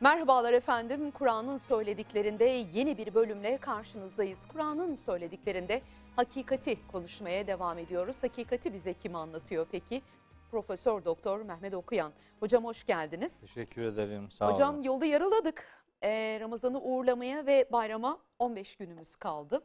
[0.00, 1.10] Merhabalar efendim.
[1.10, 4.46] Kur'an'ın söylediklerinde yeni bir bölümle karşınızdayız.
[4.46, 5.82] Kur'an'ın söylediklerinde
[6.16, 8.22] hakikati konuşmaya devam ediyoruz.
[8.22, 10.02] Hakikati bize kim anlatıyor peki?
[10.50, 12.12] Profesör Doktor Mehmet Okuyan.
[12.40, 13.40] Hocam hoş geldiniz.
[13.40, 14.30] Teşekkür ederim.
[14.30, 14.82] Sağ Hocam olun.
[14.82, 15.64] yolu yarıladık.
[16.02, 19.62] Ee, Ramazan'ı uğurlamaya ve bayrama 15 günümüz kaldı.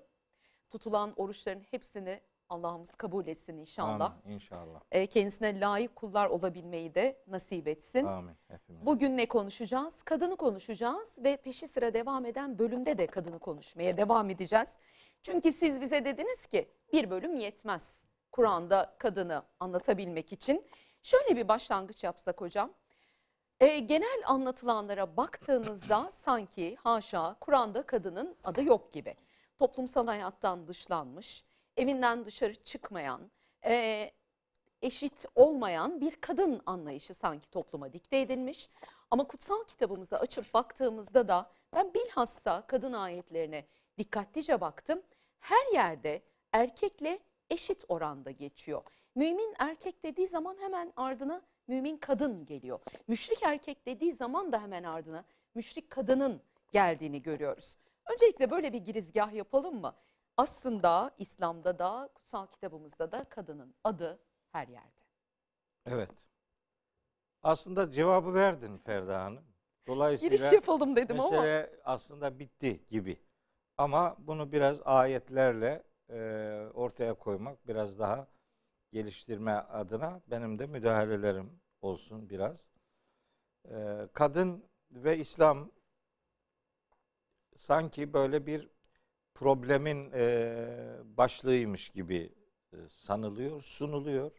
[0.71, 2.21] Tutulan oruçların hepsini
[2.53, 4.11] Allah'ımız kabul etsin inşallah.
[4.23, 4.35] Amin.
[4.35, 4.79] İnşallah.
[4.91, 8.05] Ee, kendisine layık kullar olabilmeyi de nasip etsin.
[8.05, 8.35] Amin.
[8.47, 8.85] Hepimiz.
[8.85, 10.03] Bugün ne konuşacağız?
[10.03, 14.77] Kadını konuşacağız ve peşi sıra devam eden bölümde de kadını konuşmaya devam edeceğiz.
[15.21, 20.65] Çünkü siz bize dediniz ki bir bölüm yetmez Kur'an'da kadını anlatabilmek için.
[21.03, 22.73] Şöyle bir başlangıç yapsak hocam.
[23.59, 29.15] Ee, genel anlatılanlara baktığınızda sanki haşa Kur'an'da kadının adı yok gibi.
[29.59, 31.43] Toplumsal hayattan dışlanmış,
[31.77, 33.31] evinden dışarı çıkmayan,
[33.65, 34.11] e,
[34.81, 38.69] eşit olmayan bir kadın anlayışı sanki topluma dikte edilmiş.
[39.11, 43.65] Ama kutsal kitabımızı açıp baktığımızda da ben bilhassa kadın ayetlerine
[43.97, 45.01] dikkatlice baktım.
[45.39, 46.21] Her yerde
[46.51, 48.83] erkekle eşit oranda geçiyor.
[49.15, 52.79] Mümin erkek dediği zaman hemen ardına mümin kadın geliyor.
[53.07, 55.23] Müşrik erkek dediği zaman da hemen ardına
[55.55, 57.77] müşrik kadının geldiğini görüyoruz.
[58.11, 59.95] Öncelikle böyle bir girizgah yapalım mı?
[60.37, 64.19] Aslında İslam'da da kutsal kitabımızda da kadının adı
[64.51, 65.03] her yerde.
[65.85, 66.11] Evet.
[67.43, 69.43] Aslında cevabı verdin Ferda Hanım.
[69.87, 71.29] Dolayısıyla Giriş yapalım dedim ama.
[71.29, 73.19] mesele aslında bitti gibi.
[73.77, 76.19] Ama bunu biraz ayetlerle e,
[76.73, 78.27] ortaya koymak, biraz daha
[78.91, 82.67] geliştirme adına benim de müdahalelerim olsun biraz.
[83.69, 85.71] E, kadın ve İslam
[87.55, 88.69] sanki böyle bir
[89.35, 90.67] problemin e,
[91.17, 92.33] başlığıymış gibi
[92.89, 94.31] sanılıyor, sunuluyor.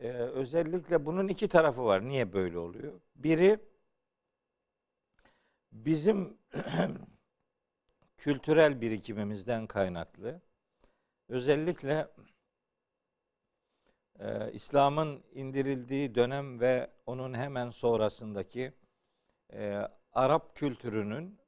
[0.00, 2.08] E, özellikle bunun iki tarafı var.
[2.08, 3.00] Niye böyle oluyor?
[3.14, 3.58] Biri
[5.72, 6.38] bizim
[8.16, 10.40] kültürel birikimimizden kaynaklı.
[11.28, 12.08] Özellikle
[14.18, 18.72] e, İslam'ın indirildiği dönem ve onun hemen sonrasındaki
[19.52, 21.39] e, Arap kültürünün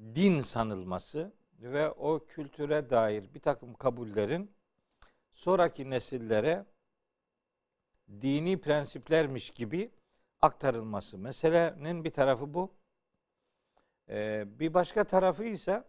[0.00, 4.50] din sanılması ve o kültüre dair bir takım kabullerin
[5.32, 6.66] sonraki nesillere
[8.20, 9.90] dini prensiplermiş gibi
[10.42, 11.18] aktarılması.
[11.18, 12.74] Meselenin bir tarafı bu.
[14.08, 15.84] Ee, bir başka tarafı ise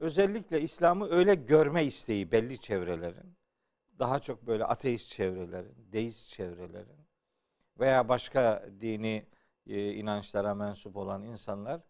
[0.00, 3.36] özellikle İslam'ı öyle görme isteği belli çevrelerin,
[3.98, 7.06] daha çok böyle ateist çevrelerin, deist çevrelerin
[7.78, 9.26] veya başka dini
[9.66, 11.80] e, inançlara mensup olan insanlar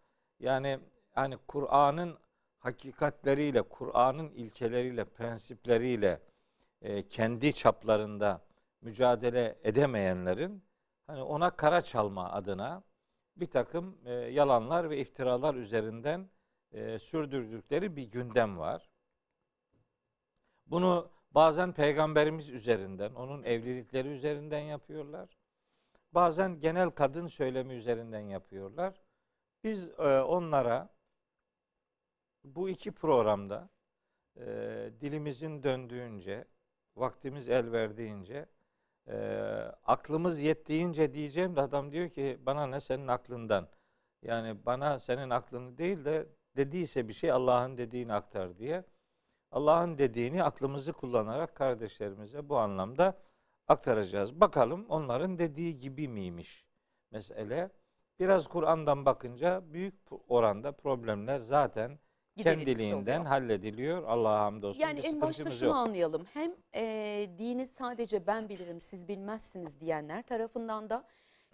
[0.40, 0.78] yani
[1.16, 2.18] yani Kur'an'ın
[2.58, 6.20] hakikatleriyle, Kur'an'ın ilkeleriyle, prensipleriyle
[6.82, 8.40] e, kendi çaplarında
[8.80, 10.64] mücadele edemeyenlerin
[11.06, 12.82] hani ona kara çalma adına
[13.36, 16.30] bir takım e, yalanlar ve iftiralar üzerinden
[16.72, 18.90] e, sürdürdükleri bir gündem var.
[20.66, 25.38] Bunu bazen peygamberimiz üzerinden, onun evlilikleri üzerinden yapıyorlar.
[26.12, 29.00] Bazen genel kadın söylemi üzerinden yapıyorlar.
[29.64, 30.88] Biz e, onlara
[32.44, 33.68] bu iki programda
[34.36, 34.44] e,
[35.00, 36.44] dilimizin döndüğünce,
[36.96, 38.46] vaktimiz el verdiğince,
[39.08, 39.16] e,
[39.84, 43.68] aklımız yettiğince diyeceğim de adam diyor ki bana ne senin aklından.
[44.22, 46.26] Yani bana senin aklını değil de
[46.56, 48.84] dediyse bir şey Allah'ın dediğini aktar diye.
[49.50, 53.18] Allah'ın dediğini aklımızı kullanarak kardeşlerimize bu anlamda
[53.68, 54.40] aktaracağız.
[54.40, 56.66] Bakalım onların dediği gibi miymiş
[57.10, 57.70] mesele.
[58.20, 59.94] Biraz Kur'an'dan bakınca büyük
[60.28, 61.98] oranda problemler zaten
[62.36, 63.26] kendiliğinden oluyor.
[63.26, 64.02] hallediliyor.
[64.04, 65.76] Allah'a hamdolsun Yani bir en başta şunu yok.
[65.76, 66.24] anlayalım.
[66.32, 66.84] Hem e,
[67.38, 71.04] dini sadece ben bilirim siz bilmezsiniz diyenler tarafından da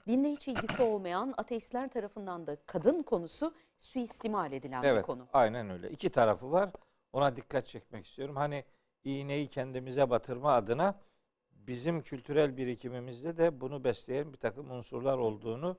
[0.07, 5.27] dinle hiç ilgisi olmayan ateistler tarafından da kadın konusu suistimal edilen bir Evet, konu.
[5.33, 5.91] aynen öyle.
[5.91, 6.71] İki tarafı var.
[7.13, 8.37] Ona dikkat çekmek istiyorum.
[8.37, 8.65] Hani
[9.05, 11.01] iğneyi kendimize batırma adına
[11.51, 15.77] bizim kültürel birikimimizde de bunu besleyen bir takım unsurlar olduğunu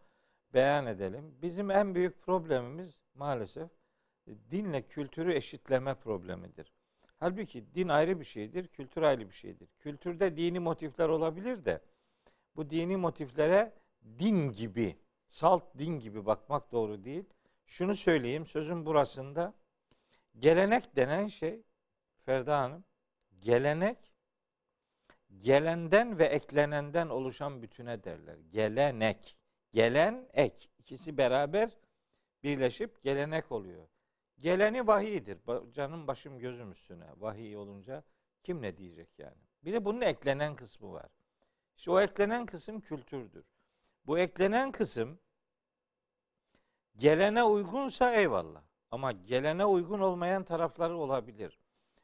[0.54, 1.36] beyan edelim.
[1.42, 3.70] Bizim en büyük problemimiz maalesef
[4.52, 6.74] dinle kültürü eşitleme problemidir.
[7.20, 9.70] Halbuki din ayrı bir şeydir, kültür ayrı bir şeydir.
[9.80, 11.82] Kültürde dini motifler olabilir de
[12.56, 13.74] bu dini motiflere
[14.20, 14.98] din gibi,
[15.28, 17.26] salt din gibi bakmak doğru değil.
[17.66, 19.54] Şunu söyleyeyim, sözün burasında
[20.40, 21.64] gelenek denen şey
[22.26, 22.84] Ferda Hanım,
[23.40, 24.14] gelenek
[25.42, 28.38] gelenden ve eklenenden oluşan bütüne derler.
[28.52, 29.38] Gelenek,
[29.72, 31.78] gelen ek ikisi beraber
[32.44, 33.88] birleşip gelenek oluyor.
[34.40, 35.38] Geleni vahiydir.
[35.72, 37.06] Canım başım gözüm üstüne.
[37.18, 38.04] Vahiy olunca
[38.44, 39.38] kim ne diyecek yani?
[39.64, 41.10] Bir de bunun eklenen kısmı var.
[41.78, 43.46] İşte o eklenen kısım kültürdür.
[44.06, 45.20] Bu eklenen kısım
[46.96, 48.64] gelene uygunsa eyvallah.
[48.92, 51.60] Ama gelene uygun olmayan tarafları olabilir.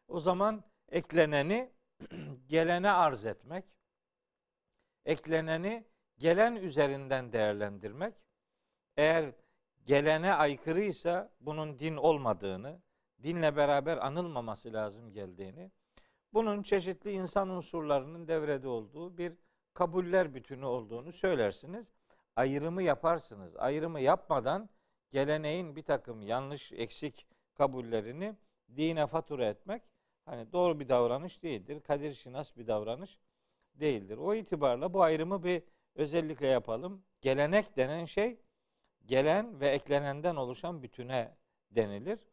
[0.07, 1.71] O zaman ekleneni
[2.47, 3.65] gelene arz etmek,
[5.05, 5.85] ekleneni
[6.17, 8.13] gelen üzerinden değerlendirmek,
[8.97, 9.33] eğer
[9.85, 12.81] gelene aykırıysa bunun din olmadığını,
[13.23, 15.71] dinle beraber anılmaması lazım geldiğini,
[16.33, 19.33] bunun çeşitli insan unsurlarının devrede olduğu bir
[19.73, 21.91] kabuller bütünü olduğunu söylersiniz.
[22.35, 23.55] Ayrımı yaparsınız.
[23.55, 24.69] Ayrımı yapmadan
[25.11, 28.35] geleneğin bir takım yanlış, eksik kabullerini
[28.75, 29.81] dine fatura etmek
[30.25, 31.81] hani doğru bir davranış değildir.
[31.81, 33.19] Kadir şinas bir davranış
[33.73, 34.17] değildir.
[34.17, 35.63] O itibarla bu ayrımı bir
[35.95, 37.03] özellikle yapalım.
[37.21, 38.39] Gelenek denen şey
[39.05, 41.37] gelen ve eklenenden oluşan bütüne
[41.71, 42.27] denilir.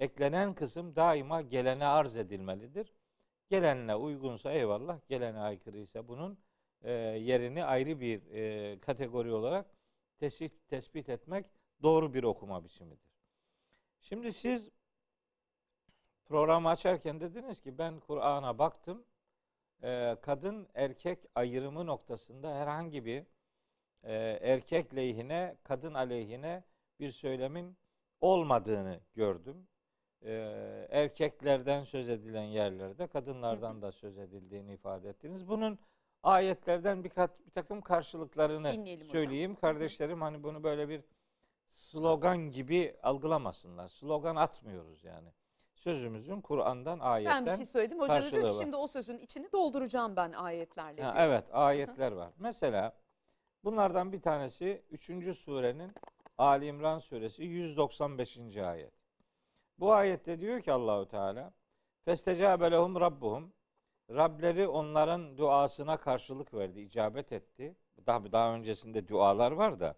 [0.00, 2.94] Eklenen kısım daima gelene arz edilmelidir.
[3.48, 6.38] Gelenle uygunsa eyvallah, gelene aykırıysa bunun
[6.82, 9.66] e, yerini ayrı bir e, kategori olarak
[10.18, 11.46] tespit, tespit etmek
[11.82, 13.14] doğru bir okuma biçimidir.
[14.00, 14.70] Şimdi siz
[16.24, 19.04] programı açarken dediniz ki ben Kur'an'a baktım.
[19.82, 23.26] E, kadın erkek ayrımı noktasında herhangi bir
[24.04, 26.64] e, erkek lehine, kadın aleyhine
[27.00, 27.76] bir söylemin
[28.20, 29.68] olmadığını gördüm.
[30.22, 30.32] E,
[30.90, 35.48] erkeklerden söz edilen yerlerde kadınlardan da söz edildiğini ifade ettiniz.
[35.48, 35.78] Bunun
[36.22, 39.12] ayetlerden bir, kat, bir takım karşılıklarını Dinleyelim hocam.
[39.12, 39.54] söyleyeyim.
[39.54, 41.02] Kardeşlerim hani bunu böyle bir
[41.68, 43.88] slogan gibi algılamasınlar.
[43.88, 45.28] Slogan atmıyoruz yani.
[45.74, 48.00] Sözümüzün Kur'an'dan, ayetten Ben bir şey söyledim.
[48.00, 48.62] Hoca diyor ki var.
[48.62, 51.02] şimdi o sözün içini dolduracağım ben ayetlerle.
[51.02, 52.32] Ha, evet ayetler var.
[52.38, 52.92] Mesela
[53.64, 55.36] bunlardan bir tanesi 3.
[55.36, 55.92] surenin
[56.38, 58.56] Ali İmran suresi 195.
[58.56, 58.92] ayet.
[59.78, 61.52] Bu ayette diyor ki Allahu Teala
[62.04, 63.52] Festecabe lehum rabbuhum
[64.10, 67.76] Rableri onların duasına karşılık verdi, icabet etti.
[68.06, 69.94] Daha daha öncesinde dualar var da.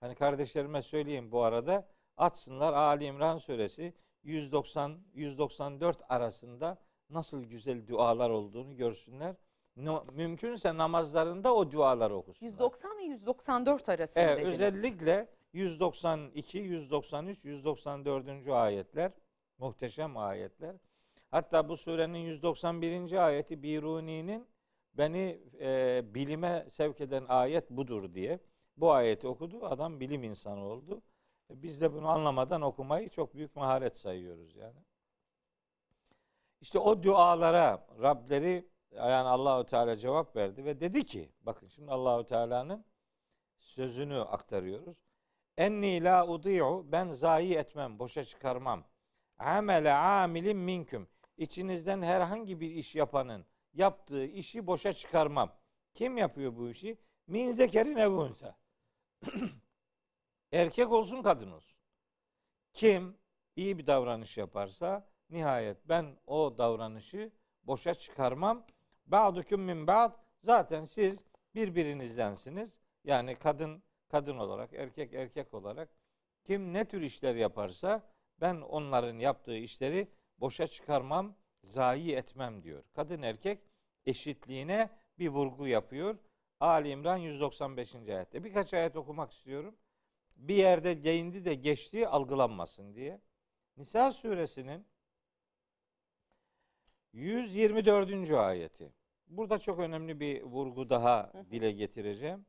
[0.00, 6.78] Hani kardeşlerime söyleyeyim bu arada açsınlar Ali İmran suresi 190 194 arasında
[7.10, 9.36] nasıl güzel dualar olduğunu görsünler.
[9.76, 12.50] No, mümkünse namazlarında o dualar okusunlar.
[12.50, 14.60] 190 ve 194 arasında Evet, dediniz.
[14.60, 18.48] özellikle 192, 193, 194.
[18.48, 19.12] ayetler
[19.58, 20.76] muhteşem ayetler.
[21.30, 23.12] Hatta bu surenin 191.
[23.12, 24.46] ayeti Biruni'nin
[24.94, 28.38] beni e, bilime sevk eden ayet budur diye
[28.76, 29.66] bu ayeti okudu.
[29.66, 31.02] Adam bilim insanı oldu.
[31.50, 34.80] Biz de bunu anlamadan okumayı çok büyük maharet sayıyoruz yani.
[36.60, 42.24] İşte o dualara Rableri yani Allahu Teala cevap verdi ve dedi ki bakın şimdi Allahu
[42.24, 42.84] Teala'nın
[43.58, 44.96] sözünü aktarıyoruz.
[45.56, 48.84] Enni la udi'u ben zayi etmem, boşa çıkarmam.
[49.38, 51.08] Amele amilin minküm.
[51.36, 55.52] İçinizden herhangi bir iş yapanın yaptığı işi boşa çıkarmam.
[55.94, 56.98] Kim yapıyor bu işi?
[57.26, 58.58] Min zekerin evunsa.
[60.52, 61.78] Erkek olsun kadın olsun.
[62.72, 63.18] Kim
[63.56, 67.32] iyi bir davranış yaparsa nihayet ben o davranışı
[67.62, 68.66] boşa çıkarmam.
[69.10, 70.12] Ba'dukum min ba'd.
[70.42, 71.24] Zaten siz
[71.54, 72.76] birbirinizdensiniz.
[73.04, 75.88] Yani kadın kadın olarak, erkek erkek olarak
[76.44, 78.02] kim ne tür işler yaparsa
[78.40, 80.08] ben onların yaptığı işleri
[80.38, 82.84] boşa çıkarmam, zayi etmem diyor.
[82.94, 83.58] Kadın erkek
[84.06, 86.18] eşitliğine bir vurgu yapıyor.
[86.60, 87.94] Ali İmran 195.
[87.94, 88.44] ayette.
[88.44, 89.76] Birkaç ayet okumak istiyorum.
[90.36, 93.20] Bir yerde değindi de geçtiği algılanmasın diye.
[93.76, 94.86] Nisa suresinin
[97.12, 98.30] 124.
[98.30, 98.99] ayeti.
[99.30, 102.46] Burada çok önemli bir vurgu daha dile getireceğim.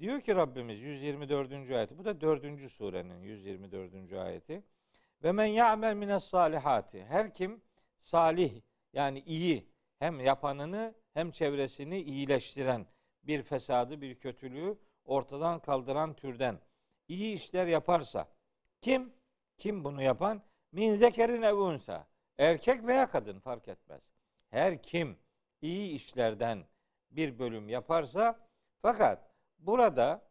[0.00, 1.70] Diyor ki Rabbimiz 124.
[1.70, 1.98] ayeti.
[1.98, 2.70] Bu da 4.
[2.70, 4.12] surenin 124.
[4.12, 4.62] ayeti.
[5.22, 7.04] Ve men ya'mel mines salihati.
[7.04, 7.60] Her kim
[7.98, 8.60] salih
[8.92, 9.66] yani iyi
[9.98, 12.86] hem yapanını hem çevresini iyileştiren
[13.22, 16.60] bir fesadı, bir kötülüğü ortadan kaldıran türden
[17.08, 18.28] iyi işler yaparsa
[18.80, 19.12] kim?
[19.58, 20.42] Kim bunu yapan?
[20.72, 22.06] Min zekerin evunsa.
[22.38, 24.00] Erkek veya kadın fark etmez.
[24.50, 25.18] Her kim
[25.62, 26.64] iyi işlerden
[27.10, 28.48] bir bölüm yaparsa
[28.82, 30.30] fakat burada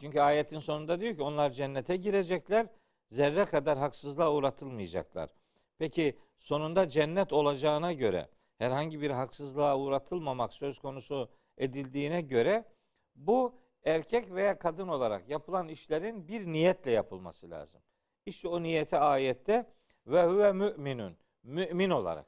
[0.00, 2.66] çünkü ayetin sonunda diyor ki onlar cennete girecekler
[3.10, 5.30] zerre kadar haksızlığa uğratılmayacaklar.
[5.78, 12.64] Peki sonunda cennet olacağına göre herhangi bir haksızlığa uğratılmamak söz konusu edildiğine göre
[13.14, 17.82] bu erkek veya kadın olarak yapılan işlerin bir niyetle yapılması lazım.
[18.26, 19.66] İşte o niyeti ayette
[20.06, 22.26] ve huve müminun mümin olarak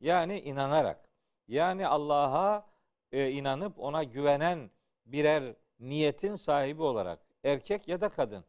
[0.00, 1.07] yani inanarak
[1.48, 2.66] yani Allah'a
[3.12, 4.70] e, inanıp ona güvenen
[5.06, 8.44] birer niyetin sahibi olarak erkek ya da kadın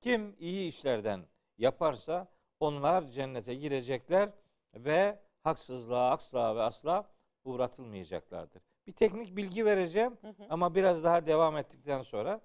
[0.00, 1.26] kim iyi işlerden
[1.58, 2.28] yaparsa
[2.60, 4.30] onlar cennete girecekler
[4.74, 7.10] ve haksızlığa asla ve asla
[7.44, 8.62] uğratılmayacaklardır.
[8.86, 10.18] Bir teknik bilgi vereceğim
[10.50, 12.40] ama biraz daha devam ettikten sonra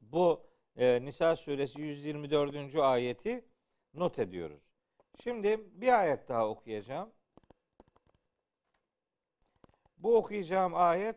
[0.00, 2.76] bu e, Nisa suresi 124.
[2.76, 3.44] ayeti
[3.94, 4.62] not ediyoruz.
[5.22, 7.10] Şimdi bir ayet daha okuyacağım.
[9.98, 11.16] Bu okuyacağım ayet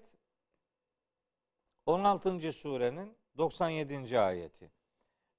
[1.86, 2.52] 16.
[2.52, 4.20] surenin 97.
[4.20, 4.72] ayeti.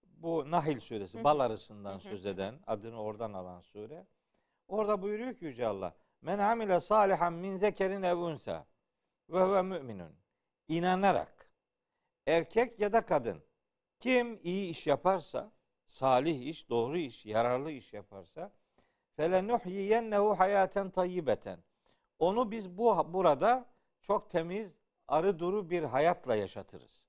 [0.03, 4.07] Bu Nahil suresi, bal arısından söz eden, adını oradan alan sure.
[4.69, 8.67] Orada buyuruyor ki Yüce Allah, Men amile salihan min zekerin ev unsa
[9.29, 10.17] ve huve müminun.
[10.69, 11.51] İnanarak,
[12.27, 13.43] erkek ya da kadın,
[14.01, 15.53] kim iyi iş yaparsa,
[15.87, 18.53] salih iş, doğru iş, yararlı iş yaparsa,
[19.17, 21.59] felenuhyiyennehu hayaten tayyibeten.
[22.23, 23.67] Onu biz bu burada
[24.01, 27.03] çok temiz, arı duru bir hayatla yaşatırız.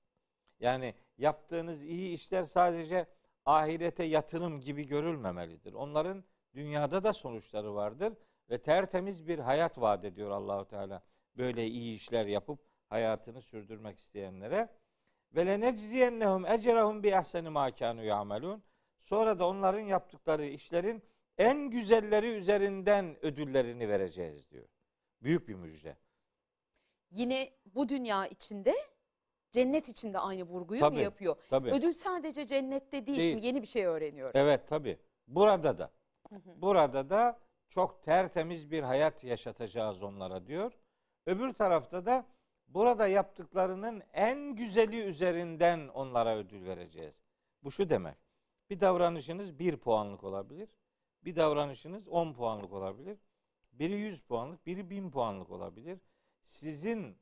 [0.59, 3.05] Yani yaptığınız iyi işler sadece
[3.45, 5.73] ahirete yatırım gibi görülmemelidir.
[5.73, 8.13] Onların dünyada da sonuçları vardır
[8.49, 11.03] ve tertemiz bir hayat vaat ediyor Allahu Teala.
[11.37, 14.69] Böyle iyi işler yapıp hayatını sürdürmek isteyenlere.
[15.35, 18.63] Ve lenecziyennehum ecrahum bi ahseni ma kanu yamelun.
[19.01, 21.03] Sonra da onların yaptıkları işlerin
[21.37, 24.72] en güzelleri üzerinden ödüllerini vereceğiz diyor.
[25.23, 25.97] Büyük bir müjde.
[27.11, 28.75] Yine bu dünya içinde
[29.51, 31.35] cennet içinde aynı vurguyu Tabii, mu yapıyor?
[31.49, 31.71] Tabii.
[31.71, 33.19] Ödül sadece cennette değil.
[33.19, 33.31] Değil.
[33.31, 34.35] Şimdi yeni bir şey öğreniyoruz.
[34.35, 34.99] Evet tabi.
[35.27, 35.91] Burada da.
[36.45, 37.39] Burada da
[37.69, 40.71] çok tertemiz bir hayat yaşatacağız onlara diyor.
[41.25, 42.25] Öbür tarafta da
[42.67, 47.23] burada yaptıklarının en güzeli üzerinden onlara ödül vereceğiz.
[47.63, 48.17] Bu şu demek.
[48.69, 50.69] Bir davranışınız bir puanlık olabilir.
[51.23, 53.17] Bir davranışınız 10 puanlık olabilir.
[53.73, 55.99] Biri 100 puanlık, biri 1000 puanlık olabilir.
[56.43, 57.17] Sizin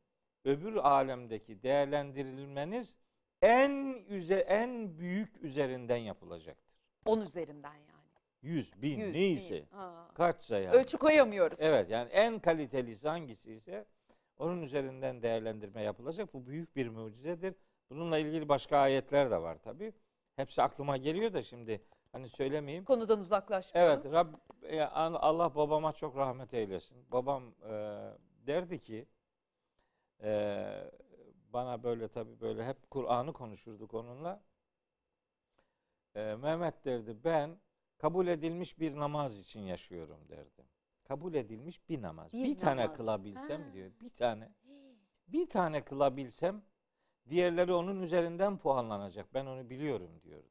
[0.45, 2.95] öbür alemdeki değerlendirilmeniz
[3.41, 6.71] en üze en büyük üzerinden yapılacaktır.
[7.05, 8.01] 10 üzerinden yani.
[8.41, 9.55] 100, 1000 100, neyse.
[9.55, 9.67] bin.
[10.13, 10.75] Kaçsa yani.
[10.75, 11.61] Ölçü koyamıyoruz.
[11.61, 13.85] Evet yani en kalitelisi hangisi ise
[14.37, 16.33] onun üzerinden değerlendirme yapılacak.
[16.33, 17.55] Bu büyük bir mucizedir.
[17.89, 19.93] Bununla ilgili başka ayetler de var tabi.
[20.35, 21.81] Hepsi aklıma geliyor da şimdi
[22.11, 22.85] hani söylemeyeyim.
[22.85, 24.01] Konudan uzaklaşmayalım.
[24.03, 26.97] Evet Rab, e, Allah babama çok rahmet eylesin.
[27.11, 27.71] Babam e,
[28.47, 29.07] derdi ki
[30.23, 30.91] e,
[31.53, 34.43] bana böyle tabi böyle hep Kur'an'ı konuşurduk onunla.
[36.15, 37.57] E, Mehmet derdi ben
[37.97, 40.65] kabul edilmiş bir namaz için yaşıyorum derdi.
[41.03, 42.33] Kabul edilmiş bir namaz.
[42.33, 42.97] Bir Bir, tane namaz.
[42.97, 43.73] kılabilsem Ha.
[43.73, 43.91] diyor.
[44.01, 44.51] Bir tane.
[45.27, 46.61] Bir tane kılabilsem
[47.29, 49.33] diğerleri onun üzerinden puanlanacak.
[49.33, 50.47] Ben onu biliyorum diyordu.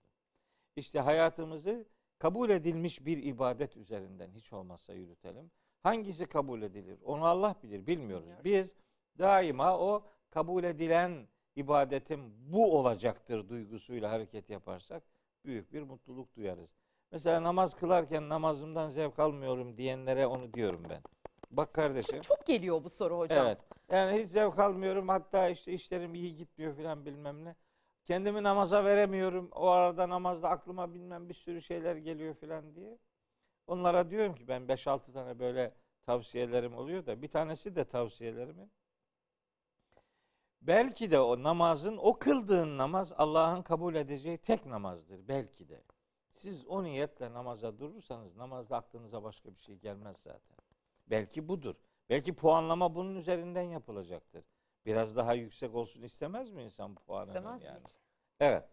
[0.77, 1.87] İşte hayatımızı
[2.19, 5.51] kabul edilmiş bir ibadet üzerinden hiç olmazsa yürütelim.
[5.83, 6.99] Hangisi kabul edilir?
[7.05, 8.29] Onu Allah bilir, bilmiyoruz.
[8.45, 8.77] Biz
[9.19, 15.03] daima o kabul edilen ibadetim bu olacaktır duygusuyla hareket yaparsak
[15.45, 16.77] büyük bir mutluluk duyarız.
[17.13, 21.03] Mesela namaz kılarken namazımdan zevk almıyorum diyenlere onu diyorum ben.
[21.51, 22.21] Bak kardeşim.
[22.21, 23.47] Çok geliyor bu soru hocam.
[23.47, 23.59] Evet.
[23.91, 25.09] Yani hiç zevk almıyorum.
[25.09, 27.57] Hatta işte işlerim iyi gitmiyor filan bilmem ne.
[28.11, 29.49] Kendimi namaza veremiyorum.
[29.53, 32.99] O arada namazda aklıma bilmem bir sürü şeyler geliyor filan diye.
[33.67, 35.75] Onlara diyorum ki ben 5-6 tane böyle
[36.07, 38.71] tavsiyelerim oluyor da bir tanesi de tavsiyelerimin.
[40.63, 45.29] Belki de o namazın, o kıldığın namaz Allah'ın kabul edeceği tek namazdır.
[45.29, 45.83] Belki de.
[46.33, 50.57] Siz o niyetle namaza durursanız namazda aklınıza başka bir şey gelmez zaten.
[51.07, 51.75] Belki budur.
[52.09, 54.45] Belki puanlama bunun üzerinden yapılacaktır.
[54.87, 57.27] Biraz daha yüksek olsun istemez mi insan puanını?
[57.27, 57.79] İstemez yani?
[57.79, 57.97] mi hiç?
[58.41, 58.65] Evet.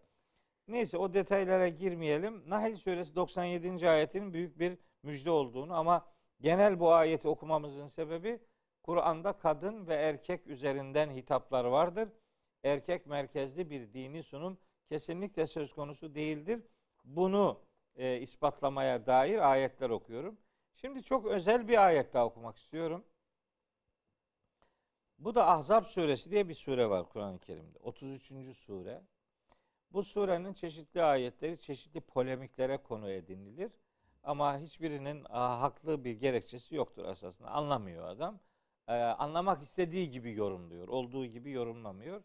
[0.68, 2.50] Neyse o detaylara girmeyelim.
[2.50, 3.90] Nahl suresi 97.
[3.90, 6.06] ayetin büyük bir müjde olduğunu ama
[6.40, 8.40] genel bu ayeti okumamızın sebebi
[8.82, 12.08] Kur'an'da kadın ve erkek üzerinden hitaplar vardır.
[12.64, 16.62] Erkek merkezli bir dini sunum kesinlikle söz konusu değildir.
[17.04, 17.60] Bunu
[17.96, 20.38] e, ispatlamaya dair ayetler okuyorum.
[20.74, 23.04] Şimdi çok özel bir ayet daha okumak istiyorum.
[25.18, 27.78] Bu da Ahzab suresi diye bir sure var Kur'an-ı Kerim'de.
[27.78, 28.56] 33.
[28.56, 29.02] sure.
[29.92, 33.72] Bu surenin çeşitli ayetleri çeşitli polemiklere konu edinilir.
[34.22, 37.50] Ama hiçbirinin haklı bir gerekçesi yoktur esasında.
[37.50, 38.38] Anlamıyor adam.
[38.88, 40.88] Ee, anlamak istediği gibi yorumluyor.
[40.88, 42.22] Olduğu gibi yorumlamıyor.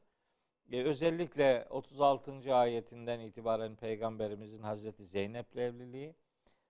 [0.71, 2.55] Ee, özellikle 36.
[2.55, 6.15] ayetinden itibaren Peygamberimizin Hazreti Zeynep'le evliliği.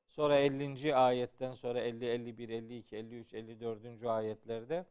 [0.07, 0.95] Sonra 50.
[0.95, 4.05] ayetten sonra 50, 51, 52, 53, 54.
[4.05, 4.85] ayetlerde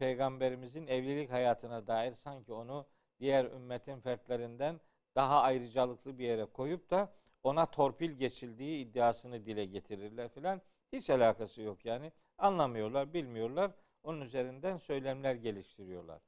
[0.00, 2.86] Peygamberimizin evlilik hayatına dair sanki onu
[3.18, 4.80] diğer ümmetin fertlerinden
[5.14, 10.62] daha ayrıcalıklı bir yere koyup da ona torpil geçildiği iddiasını dile getirirler filan.
[10.92, 12.12] Hiç alakası yok yani.
[12.38, 13.72] Anlamıyorlar, bilmiyorlar.
[14.02, 16.22] Onun üzerinden söylemler geliştiriyorlar.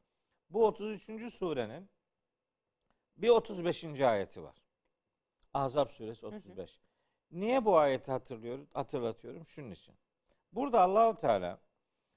[0.50, 1.34] Bu 33.
[1.34, 1.90] surenin
[3.16, 4.00] bir 35.
[4.00, 4.56] ayeti var.
[5.54, 6.80] Ahzab suresi 35.
[7.30, 9.46] Niye bu ayeti hatırlıyorum, hatırlatıyorum?
[9.46, 9.94] Şunun için.
[10.52, 11.60] Burada Allahu Teala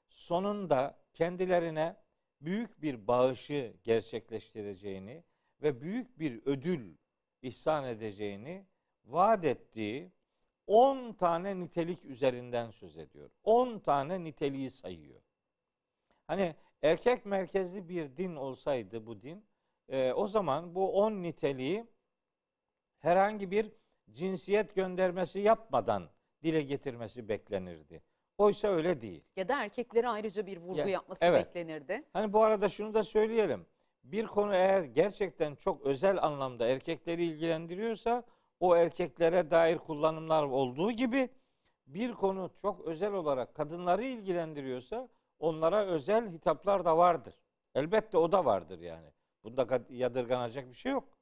[0.09, 1.95] sonunda kendilerine
[2.41, 5.23] büyük bir bağışı gerçekleştireceğini
[5.61, 6.97] ve büyük bir ödül
[7.41, 8.65] ihsan edeceğini
[9.05, 10.11] vaat ettiği
[10.67, 13.29] 10 tane nitelik üzerinden söz ediyor.
[13.43, 15.21] 10 tane niteliği sayıyor.
[16.27, 19.45] Hani erkek merkezli bir din olsaydı bu din,
[19.89, 21.85] e, o zaman bu 10 niteliği
[22.99, 23.71] herhangi bir
[24.11, 26.09] cinsiyet göndermesi yapmadan
[26.43, 28.03] dile getirmesi beklenirdi.
[28.37, 29.23] Oysa öyle değil.
[29.35, 31.45] Ya da erkeklere ayrıca bir vurgu Ya, yapması evet.
[31.47, 32.03] beklenirdi.
[32.13, 33.65] Hani bu arada şunu da söyleyelim.
[34.03, 38.23] Bir konu eğer gerçekten çok özel anlamda erkekleri ilgilendiriyorsa
[38.59, 41.29] o erkeklere dair kullanımlar olduğu gibi
[41.87, 47.33] bir konu çok özel olarak kadınları ilgilendiriyorsa onlara özel hitaplar da vardır.
[47.75, 49.07] Elbette o da vardır yani.
[49.43, 51.17] Bunda yadırganacak bir şey yok.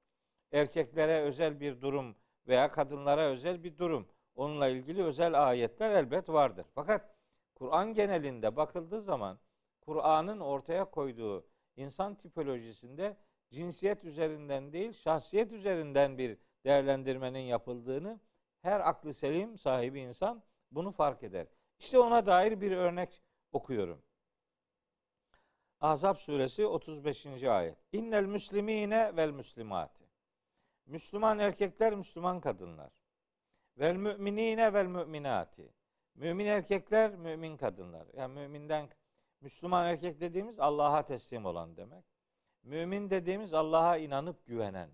[0.52, 2.16] Erkeklere özel bir durum
[2.48, 4.08] veya kadınlara özel bir durum.
[4.36, 6.66] Onunla ilgili özel ayetler elbet vardır.
[6.76, 7.16] Fakat
[7.56, 9.40] Kur'an genelinde bakıldığı zaman
[9.82, 13.18] Kur'an'ın ortaya koyduğu insan tipolojisinde
[13.52, 18.20] cinsiyet üzerinden değil, şahsiyet üzerinden bir değerlendirmenin yapıldığını
[18.62, 21.48] her aklı selim sahibi insan bunu fark eder.
[21.80, 23.22] İşte ona dair bir örnek
[23.52, 24.02] okuyorum.
[25.80, 27.44] Ahzab suresi 35.
[27.44, 27.78] ayet.
[27.92, 30.04] İnnel müslimine vel müslimati.
[30.86, 32.92] Müslüman erkekler, Müslüman kadınlar.
[33.80, 35.74] Vel müminine vel müminati.
[36.16, 38.08] Mümin erkekler, mümin kadınlar.
[38.18, 38.90] Yani müminden
[39.42, 42.06] Müslüman erkek dediğimiz Allah'a teslim olan demek.
[42.64, 44.90] Mümin dediğimiz Allah'a inanıp güvenen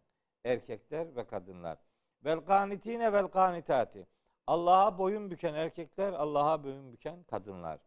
[0.45, 1.77] erkekler ve kadınlar.
[2.25, 4.07] Vel kanitine vel kanitati.
[4.48, 7.79] Allah'a boyun büken erkekler, Allah'a boyun büken kadınlar.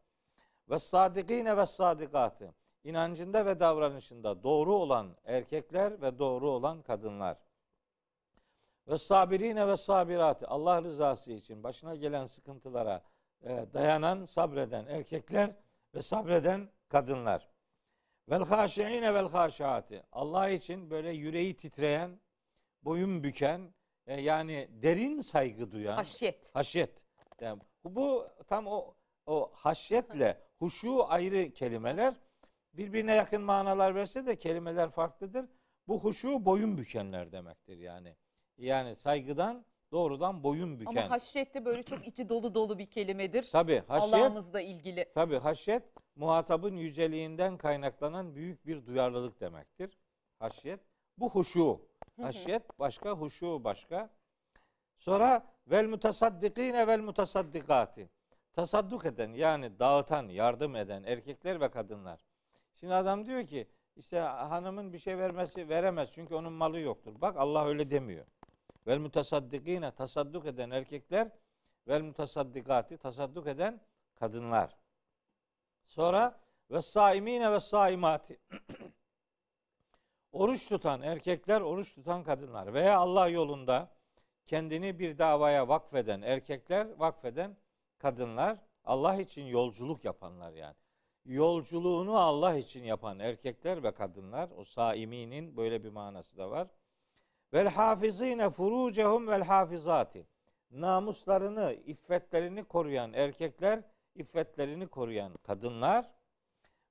[0.70, 2.54] Ve sadikine ve sadikatı.
[2.84, 7.36] İnancında ve davranışında doğru olan erkekler ve doğru olan kadınlar.
[8.88, 10.46] Ve sabirine ve sabirati.
[10.46, 13.02] Allah rızası için başına gelen sıkıntılara
[13.42, 15.50] e, dayanan, sabreden erkekler
[15.94, 17.48] ve sabreden kadınlar.
[18.30, 20.02] Vel haşiine vel haşaati.
[20.12, 22.20] Allah için böyle yüreği titreyen,
[22.82, 23.74] boyun büken,
[24.06, 26.54] e, yani derin saygı duyan, Haşyet.
[26.54, 27.02] haşyet.
[27.40, 28.94] Yani bu tam o
[29.26, 32.14] o haşyetle huşu ayrı kelimeler.
[32.74, 35.48] Birbirine yakın manalar verse de kelimeler farklıdır.
[35.88, 38.16] Bu huşu boyun bükenler demektir yani.
[38.62, 40.96] Yani saygıdan doğrudan boyun büken.
[40.96, 43.50] Ama haşyet de böyle çok içi dolu dolu bir kelimedir.
[43.52, 45.12] Tabi haşyet Allah'ımızla ilgili.
[45.14, 45.82] Tabi haşyet
[46.16, 49.98] muhatabın yüceliğinden kaynaklanan büyük bir duyarlılık demektir.
[50.38, 50.80] Haşyet
[51.18, 51.80] bu huşu.
[52.20, 54.10] Haşyet başka, huşu başka.
[54.98, 58.08] Sonra vel mutasaddikine vel mutasaddikati.
[58.52, 62.20] Tasadduk eden yani dağıtan, yardım eden erkekler ve kadınlar.
[62.74, 67.20] Şimdi adam diyor ki işte hanımın bir şey vermesi veremez çünkü onun malı yoktur.
[67.20, 68.26] Bak Allah öyle demiyor.
[68.86, 71.28] Vel mutasaddikine tasadduk eden erkekler
[71.88, 73.80] vel mutasaddikati tasadduk eden
[74.14, 74.76] kadınlar.
[75.82, 76.40] Sonra
[76.70, 78.40] ve saimine ve saimati.
[80.32, 83.90] oruç tutan erkekler, oruç tutan kadınlar veya Allah yolunda
[84.46, 87.56] kendini bir davaya vakfeden erkekler, vakfeden
[87.98, 90.76] kadınlar, Allah için yolculuk yapanlar yani.
[91.24, 96.68] Yolculuğunu Allah için yapan erkekler ve kadınlar, o saiminin böyle bir manası da var.
[97.52, 100.26] Vel hafizine furucehum vel hafizati.
[100.70, 103.82] Namuslarını, iffetlerini koruyan erkekler,
[104.14, 106.10] iffetlerini koruyan kadınlar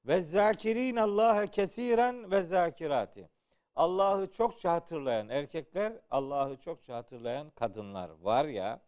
[0.05, 3.29] ve zakirin Allah'a kesiren ve zakirati.
[3.75, 8.81] Allah'ı çokça hatırlayan erkekler, Allah'ı çokça hatırlayan kadınlar var ya.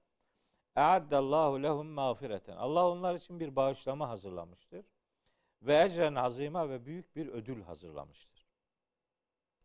[0.76, 2.58] Eaddallahu lehum mağfireten.
[2.58, 4.86] Allah onlar için bir bağışlama hazırlamıştır.
[5.62, 8.48] Ve ecren azima ve büyük bir ödül hazırlamıştır.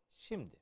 [0.09, 0.57] Şimdi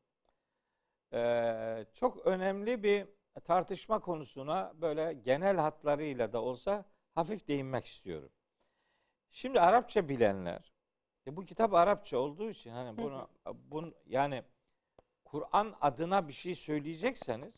[1.92, 3.06] çok önemli bir
[3.44, 8.30] tartışma konusuna böyle genel hatlarıyla da olsa hafif değinmek istiyorum.
[9.30, 10.72] Şimdi Arapça bilenler,
[11.26, 14.42] e bu kitap Arapça olduğu için hani bunu, bunu yani
[15.24, 17.54] Kur'an adına bir şey söyleyecekseniz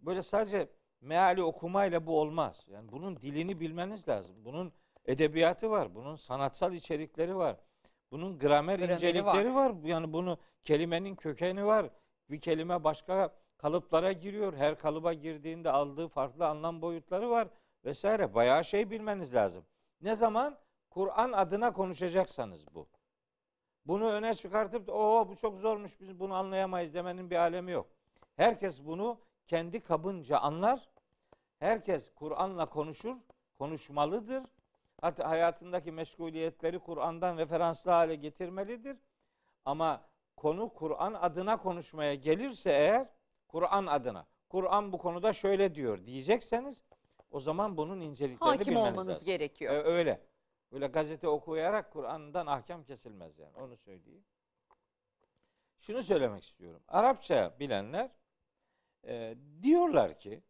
[0.00, 0.68] böyle sadece
[1.00, 2.64] meali okumayla bu olmaz.
[2.68, 4.44] Yani bunun dilini bilmeniz lazım.
[4.44, 4.72] Bunun
[5.04, 7.56] edebiyatı var, bunun sanatsal içerikleri var.
[8.10, 9.74] Bunun gramer Grameri incelikleri var.
[9.82, 11.90] Yani bunu kelimenin kökeni var.
[12.30, 14.54] Bir kelime başka kalıplara giriyor.
[14.54, 17.48] Her kalıba girdiğinde aldığı farklı anlam boyutları var
[17.84, 18.34] vesaire.
[18.34, 19.64] Bayağı şey bilmeniz lazım.
[20.00, 20.58] Ne zaman?
[20.90, 22.88] Kur'an adına konuşacaksanız bu.
[23.86, 27.86] Bunu öne çıkartıp o bu çok zormuş biz bunu anlayamayız demenin bir alemi yok.
[28.36, 30.88] Herkes bunu kendi kabınca anlar.
[31.58, 33.16] Herkes Kur'an'la konuşur,
[33.58, 34.42] konuşmalıdır.
[35.00, 38.96] Hatta hayatındaki meşguliyetleri Kur'an'dan referanslı hale getirmelidir.
[39.64, 40.04] Ama
[40.38, 43.08] konu Kur'an adına konuşmaya gelirse eğer
[43.48, 46.82] Kur'an adına, Kur'an bu konuda şöyle diyor diyecekseniz
[47.30, 49.24] o zaman bunun inceliklerini Hakim bilmeniz olmanız lazım.
[49.24, 49.74] gerekiyor.
[49.74, 50.20] Ö- öyle.
[50.72, 53.56] Böyle gazete okuyarak Kur'an'dan ahkam kesilmez yani.
[53.56, 54.24] Onu söyleyeyim.
[55.80, 56.82] Şunu söylemek istiyorum.
[56.88, 58.10] Arapça bilenler
[59.06, 60.42] e, diyorlar ki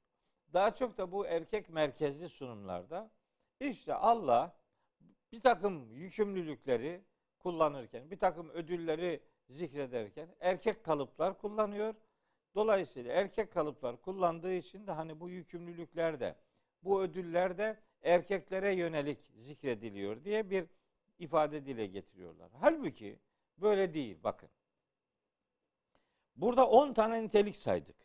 [0.52, 3.10] daha çok da bu erkek merkezli sunumlarda
[3.60, 4.56] işte Allah
[5.32, 7.04] bir takım yükümlülükleri
[7.38, 11.94] kullanırken, bir takım ödülleri zikrederken erkek kalıplar kullanıyor.
[12.54, 16.36] Dolayısıyla erkek kalıplar kullandığı için de hani bu yükümlülükler de,
[16.82, 20.66] bu ödüller de erkeklere yönelik zikrediliyor diye bir
[21.18, 22.50] ifade dile getiriyorlar.
[22.60, 23.18] Halbuki
[23.56, 24.48] böyle değil bakın.
[26.36, 27.96] Burada 10 tane nitelik saydık.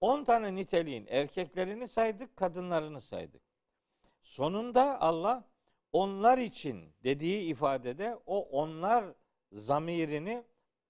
[0.00, 3.42] 10 tane niteliğin erkeklerini saydık, kadınlarını saydık.
[4.22, 5.44] Sonunda Allah
[5.92, 9.14] onlar için dediği ifadede o onlar
[9.52, 10.44] zamirini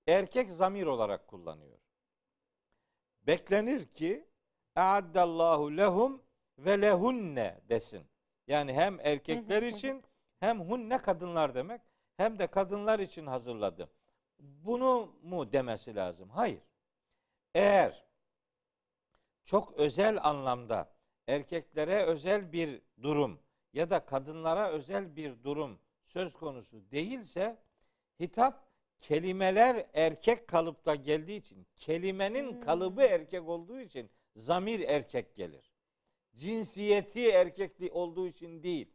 [0.06, 1.78] erkek zamir olarak kullanıyor.
[3.26, 4.28] Beklenir ki
[4.76, 6.22] eaddallahu lehum
[6.58, 8.06] ve lehunne desin.
[8.46, 10.04] Yani hem erkekler için
[10.40, 11.80] hem hunne kadınlar demek
[12.16, 13.90] hem de kadınlar için hazırladı.
[14.38, 16.30] Bunu mu demesi lazım?
[16.30, 16.62] Hayır.
[17.54, 18.04] Eğer
[19.44, 20.92] çok özel anlamda
[21.26, 23.40] erkeklere özel bir durum
[23.72, 27.58] ya da kadınlara özel bir durum söz konusu değilse
[28.20, 28.68] hitap
[29.00, 32.60] kelimeler erkek kalıpta geldiği için kelimenin Hmm.
[32.60, 35.72] kalıbı erkek olduğu için zamir erkek gelir.
[36.36, 38.88] Cinsiyeti erkekli olduğu için değil.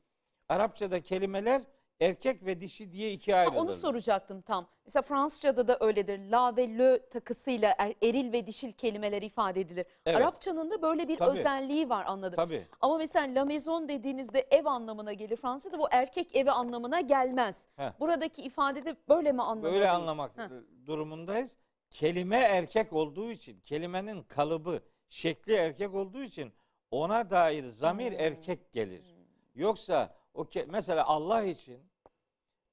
[0.49, 1.61] Arapçada kelimeler
[1.99, 3.55] erkek ve dişi diye ikiye ayrılır.
[3.57, 4.67] onu soracaktım tam.
[4.85, 6.19] Mesela Fransızca'da da öyledir.
[6.31, 9.85] La ve le takısıyla er- eril ve dişil kelimeler ifade edilir.
[10.05, 10.17] Evet.
[10.17, 11.39] Arapçanın da böyle bir Tabii.
[11.39, 12.35] özelliği var anladım.
[12.35, 12.65] Tabii.
[12.81, 15.35] Ama mesela la maison dediğinizde ev anlamına gelir.
[15.35, 17.65] Fransızca'da bu erkek evi anlamına gelmez.
[17.75, 17.91] Heh.
[17.99, 19.73] Buradaki ifadede böyle mi anlamalıyız?
[19.75, 20.43] Böyle anlamak Heh.
[20.85, 21.55] durumundayız.
[21.91, 24.79] Kelime erkek olduğu için, kelimenin kalıbı,
[25.09, 26.53] şekli erkek olduğu için
[26.91, 28.19] ona dair zamir Hmm.
[28.19, 29.01] erkek gelir.
[29.55, 31.79] Yoksa o ke- mesela Allah için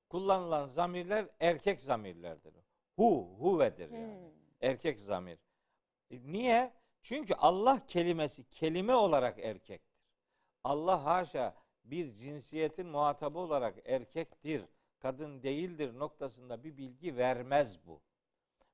[0.08, 2.54] kullanılan zamirler erkek zamirlerdir.
[2.96, 4.14] Hu, huvedir yani.
[4.14, 4.30] Hmm.
[4.60, 5.38] Erkek zamir.
[6.10, 6.72] E, Niye?
[7.02, 10.00] Çünkü Allah kelimesi kelime olarak erkektir.
[10.64, 14.62] Allah haşa bir cinsiyetin muhatabı olarak erkektir,
[14.98, 18.00] kadın değildir noktasında bir bilgi vermez bu.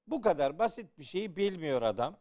[0.07, 2.17] Bu kadar basit bir şeyi bilmiyor adam.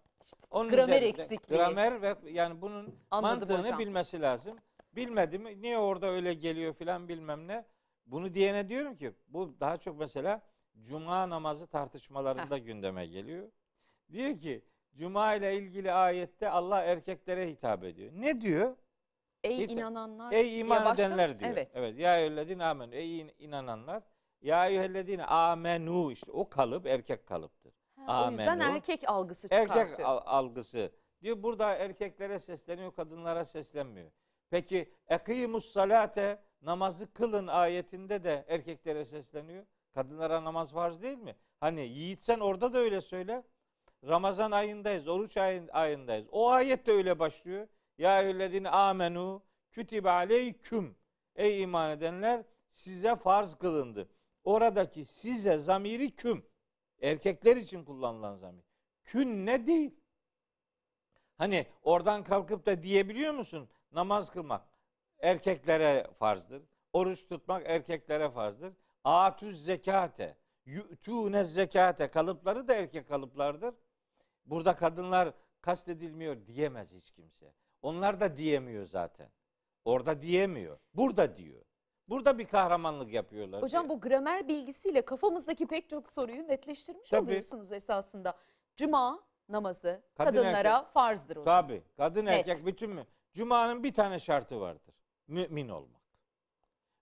[0.51, 1.58] Onun gramer eksikliği.
[1.60, 3.80] Gramer ve yani bunun Anladım mantığını hocam.
[3.80, 4.58] bilmesi lazım.
[4.96, 7.66] Bilmedi mi niye orada öyle geliyor filan bilmem ne.
[8.06, 10.42] Bunu diyene diyorum ki bu daha çok mesela
[10.82, 13.48] cuma namazı tartışmalarında gündeme geliyor.
[14.12, 18.12] Diyor ki cuma ile ilgili ayette Allah erkeklere hitap ediyor.
[18.16, 18.76] Ne diyor?
[19.44, 21.52] Ey Hit- inananlar Ey iman edenler diyor.
[21.52, 21.72] Evet.
[21.74, 22.00] Evet.
[22.00, 22.92] Ya eyyühellezine amen.
[22.92, 24.04] Ey in- inananlar.
[24.42, 27.74] Ya eyyühellezine amenu işte o kalıp erkek kalıptır.
[27.96, 29.86] Ha, o yüzden erkek algısı çıkartıyor.
[29.88, 30.92] Erkek al- algısı.
[31.22, 34.12] Diyor burada erkeklere sesleniyor, kadınlara seslenmiyor.
[34.56, 39.65] Peki ekimus salate namazı kılın ayetinde de erkeklere sesleniyor.
[39.94, 41.36] Kadınlara namaz farz değil mi?
[41.60, 43.44] Hani yiğit sen orada da öyle söyle.
[44.08, 46.28] Ramazan ayındayız, oruç ayın, ayındayız.
[46.32, 47.68] O ayet de öyle başlıyor.
[47.98, 50.96] Ya eyyühellezine amenu kütibe aleyküm.
[51.36, 54.10] Ey iman edenler size farz kılındı.
[54.44, 56.46] Oradaki size zamiri küm.
[57.02, 58.63] Erkekler için kullanılan zamir.
[59.04, 59.96] Kün ne değil.
[61.38, 63.70] Hani oradan kalkıp da diyebiliyor musun?
[63.96, 64.62] Namaz kılmak
[65.20, 66.64] erkeklere farzdır.
[66.94, 68.74] Oruç tutmak erkeklere farzdır.
[69.04, 73.76] Atüz zekate, yu'tûne zekate kalıpları da erkek kalıplardır.
[74.46, 77.54] Burada kadınlar kastedilmiyor diyemez hiç kimse.
[77.82, 79.30] Onlar da diyemiyor zaten.
[79.86, 80.78] Orada diyemiyor.
[80.94, 81.62] Burada diyor.
[82.08, 83.62] Burada bir kahramanlık yapıyorlar.
[83.62, 83.98] Hocam diye.
[83.98, 87.30] bu gramer bilgisiyle kafamızdaki pek çok soruyu netleştirmiş Tabii.
[87.30, 88.38] oluyorsunuz esasında.
[88.76, 91.62] Cuma namazı Kadın kadınlara farzdır o zaman.
[91.62, 91.84] Tabii.
[91.98, 92.48] Kadın Net.
[92.48, 93.06] erkek bütün mü?
[93.36, 94.95] Cuma'nın bir tane şartı vardır.
[95.28, 96.02] Mümin olmak.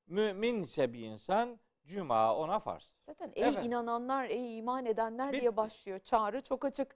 [0.08, 2.92] Müminse bir insan Cuma ona farz.
[3.06, 3.66] Zaten ey Evet.
[3.66, 5.58] inananlar, ey iman edenler diye Bitti.
[5.58, 6.00] başlıyor.
[6.00, 6.96] Çağrı çok açık.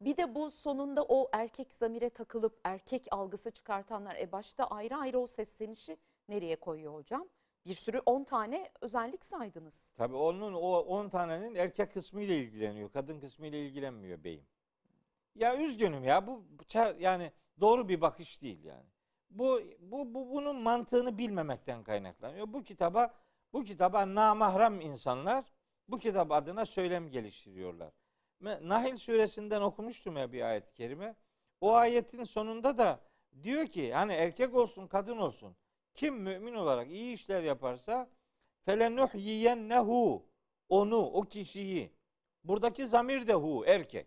[0.00, 5.18] Bir de bu sonunda o erkek zamire takılıp erkek algısı çıkartanlar e başta ayrı ayrı
[5.18, 5.96] o seslenişi
[6.28, 7.28] nereye koyuyor hocam?
[7.66, 9.90] Bir sürü 10 tane özellik saydınız.
[9.96, 12.92] Tabii onun o 10 tanenin erkek kısmı ile ilgileniyor.
[12.92, 14.46] Kadın kısmı ile ilgilenmiyor beyim.
[15.34, 16.44] Ya üzgünüm ya bu
[16.98, 18.86] yani doğru bir bakış değil yani.
[19.30, 22.52] Bu bu bu bunun mantığını bilmemekten kaynaklanıyor.
[22.52, 23.14] Bu kitaba
[23.52, 25.44] bu kitaba namahrem insanlar
[25.88, 27.92] bu kitap adına söylem geliştiriyorlar.
[28.40, 31.16] Nahil suresinden okumuştum ya bir ayet-i kerime.
[31.60, 33.00] O ayetin sonunda da
[33.42, 35.56] diyor ki hani erkek olsun kadın olsun
[35.94, 38.10] kim mümin olarak iyi işler yaparsa
[38.64, 40.26] felenuhyiyennehu
[40.68, 41.92] onu o kişiyi
[42.44, 44.06] buradaki zamir de hu erkek.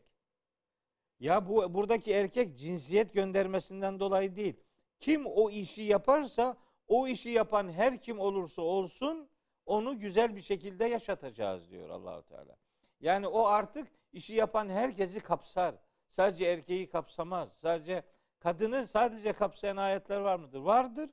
[1.19, 4.55] Ya bu buradaki erkek cinsiyet göndermesinden dolayı değil.
[4.99, 9.29] Kim o işi yaparsa o işi yapan her kim olursa olsun
[9.65, 12.55] onu güzel bir şekilde yaşatacağız diyor Allahu Teala.
[12.99, 15.75] Yani o artık işi yapan herkesi kapsar.
[16.09, 17.53] sadece erkeği kapsamaz.
[17.53, 18.03] Sadece
[18.39, 20.59] kadını sadece kapsayan ayetler var mıdır?
[20.59, 21.09] Vardır.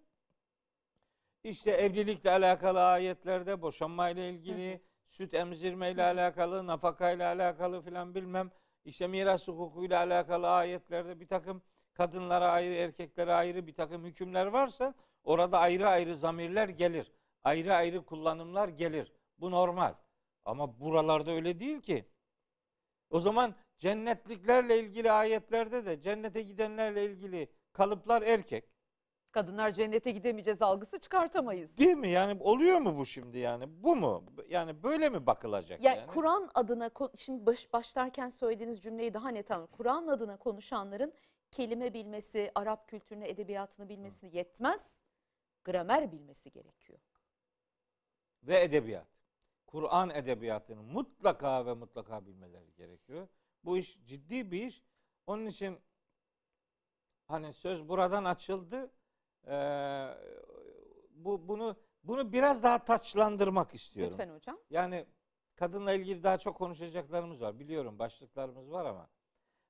[1.44, 8.50] İşte evlilikle alakalı ayetlerde, boşanmayla ilgili, süt emzirmeyle alakalı, nafakayla alakalı filan bilmem.
[8.84, 11.62] İşte miras hukukuyla alakalı ayetlerde bir takım
[11.94, 14.94] kadınlara ayrı, erkeklere ayrı bir takım hükümler varsa
[15.24, 17.12] orada ayrı ayrı zamirler gelir.
[17.44, 19.12] Ayrı ayrı kullanımlar gelir.
[19.38, 19.94] Bu normal.
[20.44, 22.04] Ama buralarda öyle değil ki.
[23.10, 28.64] O zaman cennetliklerle ilgili ayetlerde de cennete gidenlerle ilgili kalıplar erkek.
[29.34, 31.78] Kadınlar cennete gidemeyeceğiz algısı çıkartamayız.
[31.78, 32.08] Değil mi?
[32.08, 33.82] Yani oluyor mu bu şimdi yani?
[33.82, 34.24] Bu mu?
[34.48, 36.06] Yani böyle mi bakılacak Ya yani?
[36.06, 39.70] Kur'an adına şimdi baş, başlarken söylediğiniz cümleyi daha net anladım.
[39.72, 41.12] Kur'an adına konuşanların
[41.50, 45.02] kelime bilmesi, Arap kültürünü, edebiyatını bilmesi yetmez.
[45.64, 46.98] Gramer bilmesi gerekiyor.
[48.42, 49.08] Ve edebiyat.
[49.66, 53.28] Kur'an edebiyatını mutlaka ve mutlaka bilmeleri gerekiyor.
[53.64, 54.82] Bu iş ciddi bir iş.
[55.26, 55.80] Onun için
[57.28, 58.90] hani söz buradan açıldı.
[59.48, 60.08] Ee,
[61.10, 64.12] bu bunu bunu biraz daha taçlandırmak istiyorum.
[64.12, 64.58] Lütfen hocam.
[64.70, 65.06] Yani
[65.56, 67.58] kadınla ilgili daha çok konuşacaklarımız var.
[67.58, 69.08] Biliyorum başlıklarımız var ama.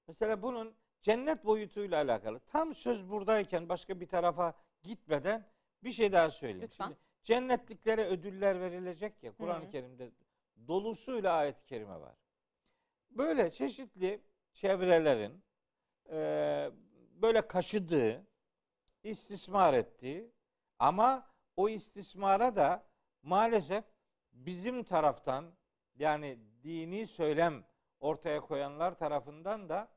[0.08, 5.46] Mesela bunun cennet boyutuyla alakalı tam söz buradayken başka bir tarafa gitmeden
[5.84, 6.62] bir şey daha söyleyeyim.
[6.62, 6.84] Lütfen.
[6.84, 9.70] Şimdi cennetliklere ödüller verilecek ya Kur'an-ı.
[9.70, 10.10] Kerim'de
[10.68, 12.14] dolusuyla ayet-i kerime var.
[13.10, 14.20] Böyle çeşitli
[14.52, 15.42] çevrelerin
[16.10, 16.70] e,
[17.22, 18.26] böyle kaşıdığı,
[19.04, 20.32] istismar ettiği
[20.78, 22.86] ama o istismara da
[23.22, 23.84] maalesef
[24.32, 25.54] bizim taraftan
[25.96, 27.64] yani dini söylem
[28.00, 29.88] ortaya koyanlar tarafından da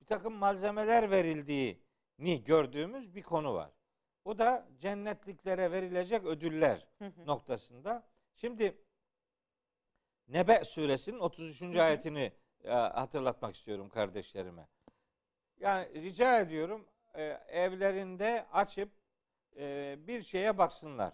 [0.00, 3.70] bir takım malzemeler verildiğini gördüğümüz bir konu var.
[4.24, 7.26] O da cennetliklere verilecek ödüller Hı hı.
[7.26, 8.08] noktasında.
[8.34, 8.78] Şimdi
[10.28, 11.62] Nebe suresinin 33.
[11.62, 11.82] hı.
[11.82, 12.32] ayetini
[12.64, 14.68] e, hatırlatmak istiyorum kardeşlerime.
[15.60, 16.86] Yani rica ediyorum
[17.18, 18.92] e, evlerinde açıp
[19.56, 21.12] e, bir şeye baksınlar.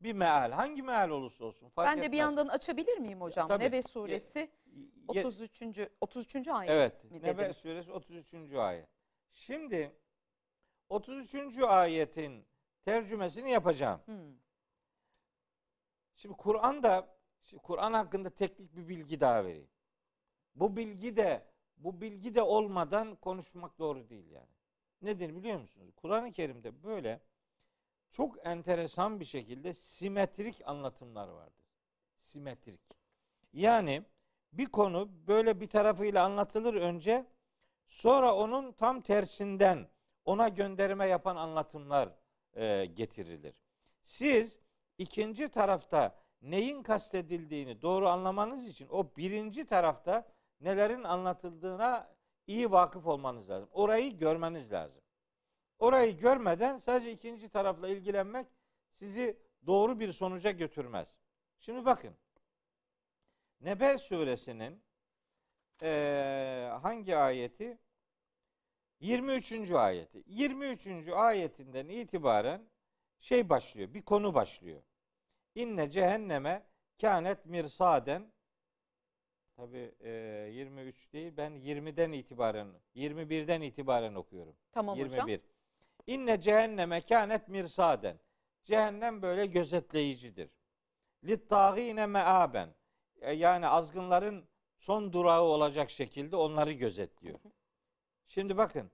[0.00, 0.52] Bir meal.
[0.52, 1.68] Hangi meal olursa olsun.
[1.68, 3.48] Fark ben de bir yandan açabilir miyim hocam?
[3.48, 3.64] Tabii.
[3.64, 4.50] Nebe suresi
[5.12, 5.62] Ye- 33.
[6.00, 6.48] 33.
[6.48, 7.04] ayet Evet.
[7.04, 7.56] mi Nebe dediniz?
[7.56, 8.54] suresi 33.
[8.54, 8.88] ayet.
[9.30, 9.96] Şimdi
[10.88, 11.58] 33.
[11.58, 12.46] ayetin
[12.84, 14.00] tercümesini yapacağım.
[14.04, 14.34] Hmm.
[16.16, 17.16] Şimdi Kur'an'da
[17.62, 19.70] Kur'an hakkında teknik bir bilgi daha vereyim.
[20.54, 24.55] Bu bilgi de bu bilgi de olmadan konuşmak doğru değil yani.
[25.02, 25.90] Nedir biliyor musunuz?
[25.96, 27.20] Kur'an-ı Kerim'de böyle
[28.10, 31.66] çok enteresan bir şekilde simetrik anlatımlar vardır.
[32.16, 32.80] Simetrik.
[33.52, 34.02] Yani
[34.52, 37.26] bir konu böyle bir tarafıyla anlatılır önce
[37.88, 39.88] sonra onun tam tersinden
[40.24, 42.08] ona gönderme yapan anlatımlar
[42.54, 43.62] e, getirilir.
[44.02, 44.58] Siz
[44.98, 50.28] ikinci tarafta neyin kastedildiğini doğru anlamanız için o birinci tarafta
[50.60, 52.15] nelerin anlatıldığına
[52.46, 53.68] iyi vakıf olmanız lazım.
[53.72, 55.02] Orayı görmeniz lazım.
[55.78, 58.46] Orayı görmeden sadece ikinci tarafla ilgilenmek
[58.92, 61.16] sizi doğru bir sonuca götürmez.
[61.58, 62.16] Şimdi bakın.
[63.60, 64.82] Nebe suresinin
[65.82, 67.78] eee, hangi ayeti?
[69.00, 69.70] 23.
[69.70, 70.22] ayeti.
[70.26, 71.08] 23.
[71.08, 72.68] ayetinden itibaren
[73.20, 73.94] şey başlıyor.
[73.94, 74.82] Bir konu başlıyor.
[75.54, 76.66] İnne cehenneme
[77.00, 78.32] kânet mirsaden
[79.56, 79.94] Tabi
[80.52, 84.56] 23 değil ben 20'den itibaren 21'den itibaren okuyorum.
[84.72, 85.22] Tamam 21.
[85.22, 85.40] hocam.
[86.06, 88.18] İnne cehenneme kânet mirsaden.
[88.64, 90.50] Cehennem böyle gözetleyicidir.
[91.24, 92.74] Littâgîne meâben.
[93.20, 97.38] E, Yani azgınların son durağı olacak şekilde onları gözetliyor.
[98.26, 98.90] Şimdi bakın.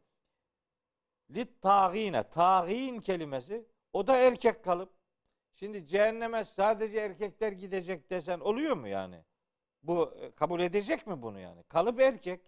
[1.31, 2.23] Littâgîne.
[2.23, 4.93] Tâgîn kelimesi o da erkek kalıp.
[5.53, 9.25] Şimdi cehenneme sadece erkekler gidecek desen oluyor mu yani?
[9.83, 11.63] Bu e, kabul edecek mi bunu yani?
[11.63, 12.41] Kalıp erkek.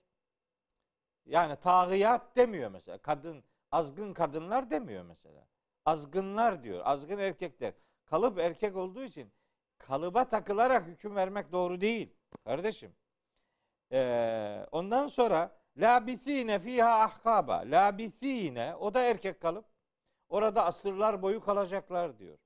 [1.27, 2.99] Yani tağiyat demiyor mesela.
[2.99, 5.47] Kadın, azgın kadınlar demiyor mesela.
[5.85, 6.81] Azgınlar diyor.
[6.85, 7.75] Azgın erkekler.
[8.07, 9.33] Kalıp erkek olduğu için
[9.79, 12.15] kalıba takılarak hüküm vermek doğru değil.
[12.45, 12.95] Kardeşim.
[13.93, 17.63] Ee, ondan sonra labisine fiha ahkaba.
[17.67, 19.65] Labisine o da erkek kalıp.
[20.29, 22.39] Orada asırlar boyu kalacaklar diyor.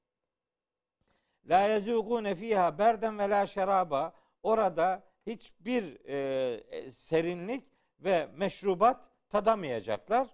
[1.48, 4.12] La yezûgûne fiha berden ve la şeraba.
[4.42, 7.64] Orada hiçbir e, serinlik
[8.00, 10.28] ve meşrubat tadamayacaklar.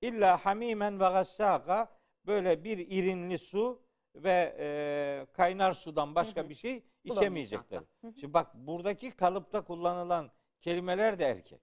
[0.00, 3.82] İlla hamimen ve gassaka böyle bir irinli su
[4.14, 6.48] ve e, kaynar sudan başka Hı hı.
[6.48, 7.82] bir şey içemeyecekler.
[8.00, 8.12] Hı hı.
[8.20, 10.30] Şimdi bak buradaki kalıpta kullanılan
[10.60, 11.60] kelimeler de erkek.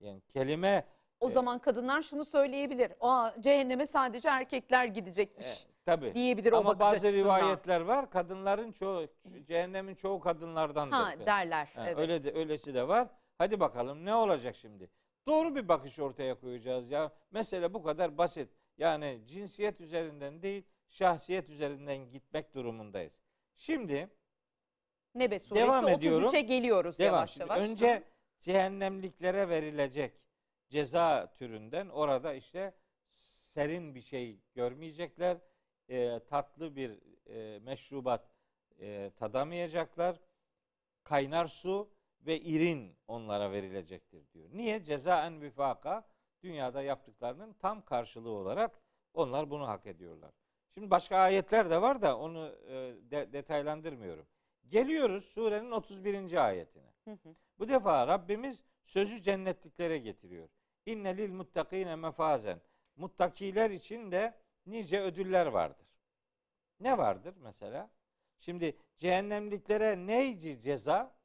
[0.00, 0.86] Yani kelime
[1.20, 2.92] O zaman kadınlar şunu söyleyebilir.
[3.00, 6.14] Aa, cehenneme sadece erkekler gidecekmiş tabii.
[6.14, 7.18] diyebilir o Ama bakış bazı açısından.
[7.40, 8.10] rivayetler var.
[8.10, 9.06] Kadınların çoğu
[9.46, 10.96] cehennemin çoğu kadınlardandır.
[10.96, 11.26] Ha falan.
[11.26, 11.68] derler.
[11.74, 11.98] Ha, evet.
[11.98, 13.08] Öyle de öylesi de var.
[13.38, 14.90] Hadi bakalım ne olacak şimdi?
[15.28, 17.12] Doğru bir bakış ortaya koyacağız ya.
[17.30, 18.48] Mesele bu kadar basit.
[18.78, 23.12] Yani cinsiyet üzerinden değil, şahsiyet üzerinden gitmek durumundayız.
[23.56, 24.08] Şimdi
[25.14, 26.28] Nebe suresi Devam ediyorum.
[26.28, 27.14] 33'e geliyoruz Devam.
[27.14, 27.58] yavaş Şimdi yavaş.
[27.70, 28.02] Önce
[28.40, 30.12] cehennemliklere verilecek
[30.68, 32.74] ceza türünden orada işte
[33.14, 35.38] serin bir şey görmeyecekler.
[35.88, 38.30] e, tatlı bir e, meşrubat
[38.80, 40.20] e, tadamayacaklar.
[41.04, 44.48] Kaynar su ve irin onlara verilecektir diyor.
[44.52, 44.84] Niye?
[44.84, 46.08] Cezaen vifaka
[46.42, 48.80] dünyada yaptıklarının tam karşılığı olarak
[49.14, 50.30] onlar bunu hak ediyorlar.
[50.74, 52.72] Şimdi başka ayetler de var da onu e,
[53.10, 54.26] de- detaylandırmıyorum.
[54.68, 56.46] Geliyoruz surenin 31.
[56.46, 56.92] ayetine.
[57.04, 57.34] Hı hı.
[57.58, 60.48] Bu defa Rabbimiz sözü cennetliklere getiriyor.
[60.86, 62.60] İnne lil muttakine mefazen.
[62.96, 64.34] Muttakiler için de
[64.66, 65.86] nice ödüller vardır.
[66.80, 67.90] Ne vardır mesela?
[68.38, 71.16] Şimdi cehennemliklere neydi ceza?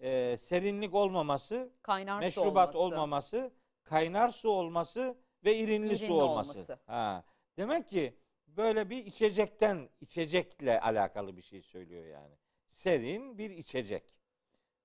[0.00, 2.78] Ee, serinlik olmaması, Kaynar meşrubat olması.
[2.96, 6.52] olmaması, kaynar su olması ve irinli İrinli su olması.
[6.52, 6.78] olması.
[6.86, 7.24] Ha.
[7.56, 12.34] Demek ki böyle bir içecekten, içecekle alakalı bir şey söylüyor yani.
[12.68, 14.14] Serin bir içecek.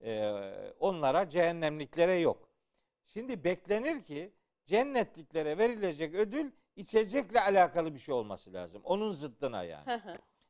[0.04, 0.32] Ee,
[0.80, 2.50] onlara cehennemliklere yok.
[3.06, 4.34] Şimdi beklenir ki
[4.66, 8.82] cennetliklere verilecek ödül içecekle alakalı bir şey olması lazım.
[8.86, 10.02] Onun zıddına yani.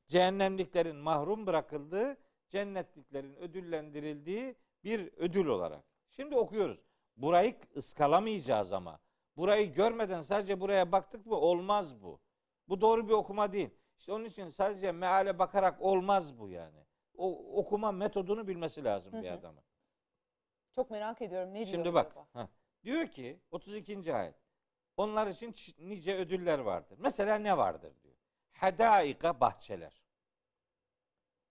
[0.08, 2.18] Cehennemliklerin mahrum bırakıldığı,
[2.50, 5.84] cennetliklerin ödüllendirildiği bir ödül olarak.
[6.10, 6.80] Şimdi okuyoruz.
[7.18, 9.00] Burayı ıskalamayacağız ama.
[9.38, 12.20] Burayı görmeden sadece buraya baktık mı olmaz bu.
[12.70, 13.70] Bu doğru bir okuma değil.
[13.98, 16.80] İşte onun için sadece meale bakarak olmaz bu yani.
[17.18, 19.34] O okuma metodunu bilmesi lazım Hı bir hı.
[19.34, 19.64] adamın.
[20.76, 22.12] Çok merak ediyorum ne diyor Şimdi bak.
[22.12, 22.28] acaba?
[22.44, 22.48] heh.
[22.84, 24.16] Diyor ki 32.
[24.16, 24.36] ayet.
[24.98, 26.98] Onlar için çi- nice ödüller vardır.
[27.02, 28.16] Mesela ne vardır diyor.
[28.54, 30.04] Hadaika bahçeler.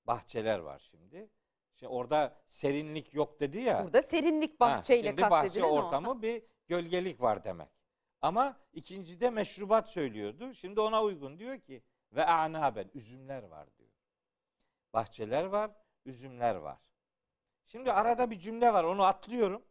[0.07, 1.31] Bahçeler var şimdi.
[1.75, 3.85] Şimdi orada serinlik yok dedi ya.
[3.85, 7.69] Burada serinlik Ha, bahçeyle şimdi bahçe kastedilen ortamı bir gölgelik var demek.
[8.23, 10.55] Ama ikincide meşrubat söylüyordu.
[10.55, 11.83] Şimdi ona uygun diyor ki
[12.13, 13.91] ve anaben üzümler var diyor.
[14.93, 15.71] Bahçeler var,
[16.05, 16.92] üzümler var.
[17.67, 18.85] Şimdi arada bir cümle var.
[18.85, 19.63] Onu atlıyorum.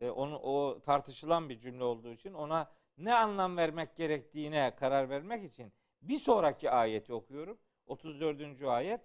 [0.00, 5.44] E, onu o tartışılan bir cümle olduğu için ona ne anlam vermek gerektiğine karar vermek
[5.44, 7.58] için bir sonraki ayeti okuyorum.
[7.86, 8.62] 34.
[8.62, 9.00] ayet.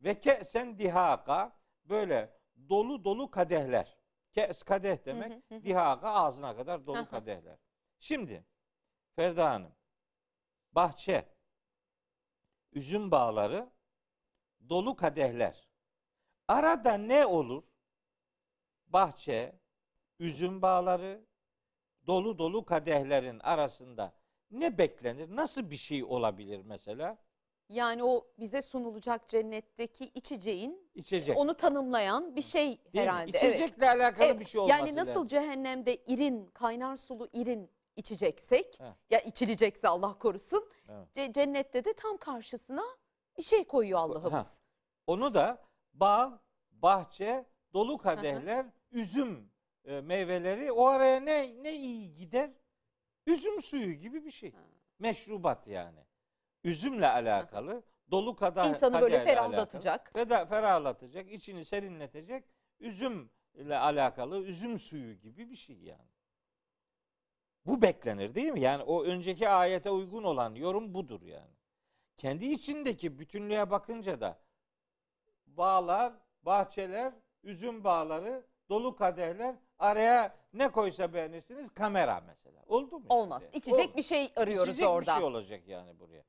[0.00, 3.98] Ve ke'sen dihaka böyle dolu dolu kadehler.
[4.32, 5.32] Kes kadeh demek.
[5.32, 5.64] Hı hı hı.
[5.64, 7.58] Dihaka ağzına kadar dolu kadehler.
[8.00, 8.44] Şimdi
[9.16, 9.72] Ferda Hanım
[10.72, 11.34] bahçe
[12.72, 13.70] üzüm bağları
[14.68, 15.67] dolu kadehler.
[16.48, 17.62] Arada ne olur?
[18.86, 19.58] Bahçe,
[20.18, 21.24] üzüm bağları,
[22.06, 24.12] dolu dolu kadehlerin arasında
[24.50, 25.36] ne beklenir?
[25.36, 27.18] Nasıl bir şey olabilir mesela?
[27.68, 31.36] Yani o bize sunulacak cennetteki içeceğin İçecek.
[31.38, 33.00] onu tanımlayan bir şey Değil mi?
[33.00, 33.28] herhalde.
[33.38, 34.40] İçecekle alakalı Evet.
[34.40, 35.26] bir şey olması Yani nasıl lazım.
[35.26, 38.84] cehennemde irin, kaynar sulu irin içeceksek Heh.
[39.10, 40.68] ya içilecekse Allah korusun.
[40.88, 41.08] Evet.
[41.16, 42.84] ce- Cennette de tam karşısına
[43.38, 44.60] bir şey koyuyor Allah'ımız.
[45.06, 45.67] Onu da
[46.00, 49.50] bağ, bahçe, dolu kadehler, üzüm
[49.84, 52.50] e, meyveleri o araya ne ne iyi gider?
[53.26, 54.52] Üzüm suyu gibi bir şey.
[54.52, 54.58] Ha.
[54.98, 56.00] Meşrubat yani.
[56.64, 59.52] Üzümle alakalı, dolu kadeh İnsanı böyle kadehle alakalı.
[59.52, 60.12] ferahlatacak.
[60.48, 62.44] Ferahlatacak, içini serinletecek
[62.80, 66.08] üzümle alakalı üzüm suyu gibi bir şey yani.
[67.66, 68.60] Bu beklenir değil mi?
[68.60, 71.54] Yani o önceki ayete uygun olan yorum budur yani.
[72.16, 74.38] Kendi içindeki bütünlüğe bakınca da
[75.58, 81.74] bağlar, bahçeler, üzüm bağları, dolu kadehler araya ne koysa beğenirsiniz?
[81.74, 82.64] Kamera mesela.
[82.66, 83.06] Oldu mu?
[83.08, 83.42] Olmaz.
[83.42, 83.56] şimdi?
[83.56, 83.96] İçecek Olmaz.
[83.96, 85.10] bir şey arıyoruz İçecek orada.
[85.12, 86.24] bir şey olacak yani buraya.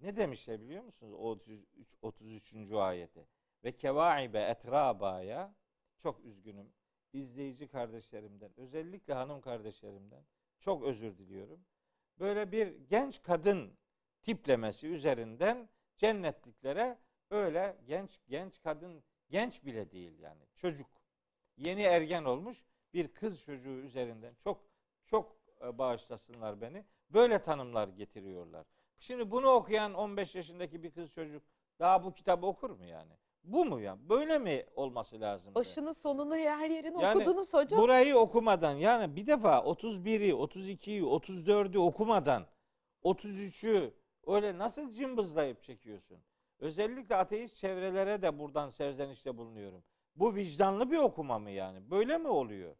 [0.00, 1.12] Ne demişler biliyor musunuz?
[1.12, 1.96] O 33.
[2.02, 2.72] 33.
[2.72, 3.26] ayete.
[3.64, 5.54] Ve kevaibe etrabaya
[5.98, 6.72] çok üzgünüm.
[7.12, 10.24] izleyici kardeşlerimden, özellikle hanım kardeşlerimden
[10.60, 11.60] çok özür diliyorum.
[12.18, 13.78] Böyle bir genç kadın
[14.22, 16.98] tiplemesi üzerinden cennetliklere
[17.32, 20.86] öyle genç genç kadın genç bile değil yani çocuk
[21.56, 22.64] yeni ergen olmuş
[22.94, 24.64] bir kız çocuğu üzerinden çok
[25.04, 26.84] çok e, bağışlasınlar beni.
[27.10, 28.66] Böyle tanımlar getiriyorlar.
[28.98, 31.42] Şimdi bunu okuyan 15 yaşındaki bir kız çocuk
[31.78, 33.12] daha bu kitabı okur mu yani?
[33.44, 34.08] Bu mu ya?
[34.08, 35.54] Böyle mi olması lazım?
[35.54, 37.80] Başını sonunu her yerini Yani okudunuz hocam.
[37.80, 42.46] Burayı okumadan yani bir defa 31'i, 32'yi, 34'ü okumadan
[43.04, 43.94] 33'ü
[44.26, 46.18] öyle nasıl cımbızlayıp çekiyorsun?
[46.62, 49.84] Özellikle ateist çevrelere de buradan serzenişte bulunuyorum.
[50.16, 51.90] Bu vicdanlı bir okuma mı yani?
[51.90, 52.76] Böyle mi oluyor?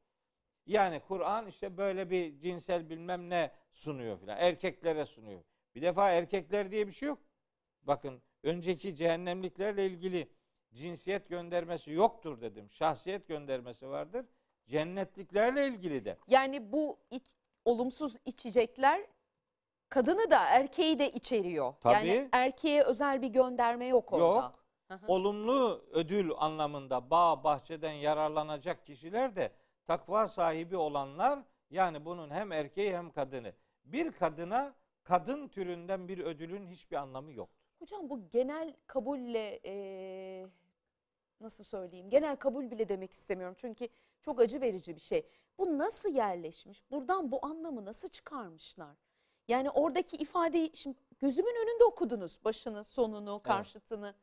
[0.67, 4.39] Yani Kur'an işte böyle bir cinsel bilmem ne sunuyor filan.
[4.39, 5.43] Erkeklere sunuyor.
[5.75, 7.19] Bir defa erkekler diye bir şey yok.
[7.83, 10.29] Bakın önceki cehennemliklerle ilgili
[10.73, 12.71] cinsiyet göndermesi yoktur dedim.
[12.71, 14.27] Şahsiyet göndermesi vardır.
[14.67, 16.17] Cennetliklerle ilgili de.
[16.29, 17.31] Yani bu iç-
[17.65, 19.07] olumsuz içecekler
[19.93, 21.75] kadını da erkeği de içeriyor.
[21.85, 22.29] Yani Tabii.
[22.33, 24.25] erkeğe özel bir gönderme yok orada.
[24.25, 24.65] Yok.
[24.89, 25.07] Hı hı.
[25.07, 29.53] Olumlu ödül anlamında bağ bahçeden yararlanacak kişiler de
[29.87, 31.39] takva sahibi olanlar
[31.71, 33.53] yani bunun hem erkeği hem kadını.
[33.85, 34.75] Bir kadına
[35.05, 37.63] kadın türünden bir ödülün hiçbir anlamı yoktur.
[37.79, 40.47] Hocam bu genel kabulle eee,
[41.41, 42.11] nasıl söyleyeyim?
[42.11, 43.57] Genel kabul bile demek istemiyorum.
[43.59, 43.89] Çünkü
[44.21, 45.27] çok acı verici bir şey.
[45.59, 46.91] Bu nasıl yerleşmiş?
[46.91, 48.97] Buradan bu anlamı nasıl çıkarmışlar?
[49.49, 52.39] Yani oradaki ifadeyi şimdi gözümün önünde okudunuz.
[52.45, 54.15] Başını, sonunu, karşıtını.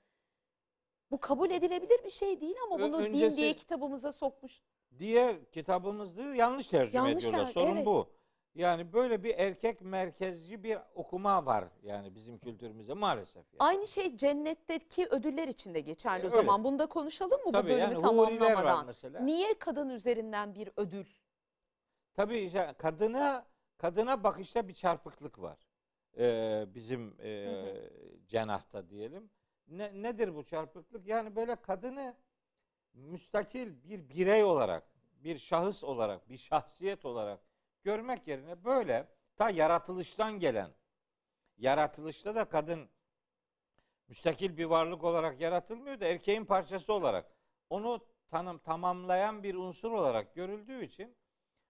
[1.11, 4.61] Bu kabul edilebilir bir şey değil ama bunu din öncesi- diye kitabımıza sokmuş.
[4.99, 7.45] Diğer kitabımızda yanlış tercüme Yanlış ediyorlar.
[7.45, 7.85] ter- Sorun evet.
[7.85, 8.09] bu.
[8.55, 13.35] Yani böyle bir erkek merkezci bir okuma var yani bizim kültürümüzde maalesef.
[13.53, 13.57] Yani.
[13.59, 16.35] Aynı şey cennetteki ödüller için de geçerli E, o öyle.
[16.35, 16.63] zaman.
[16.63, 18.85] Bunu da konuşalım mı Tabii bu bölümü yani huriler var tamamlamadan?
[18.85, 19.19] mesela.
[19.19, 21.05] Niye kadın üzerinden bir ödül?
[22.13, 23.45] Tabii işte kadına
[23.79, 25.57] kadına bakışta bir çarpıklık var.
[26.17, 27.63] Ee, bizim e,
[28.27, 29.29] cenahta diyelim.
[29.67, 31.07] Ne, nedir bu çarpıklık?
[31.07, 32.15] Yani böyle kadını
[32.93, 37.39] müstakil bir birey olarak, bir şahıs olarak, bir şahsiyet olarak
[37.83, 40.71] görmek yerine böyle ta yaratılıştan gelen,
[41.57, 42.89] yaratılışta da kadın
[44.07, 47.31] müstakil bir varlık olarak yaratılmıyor da erkeğin parçası olarak
[47.69, 51.15] onu tanım tamamlayan bir unsur olarak görüldüğü için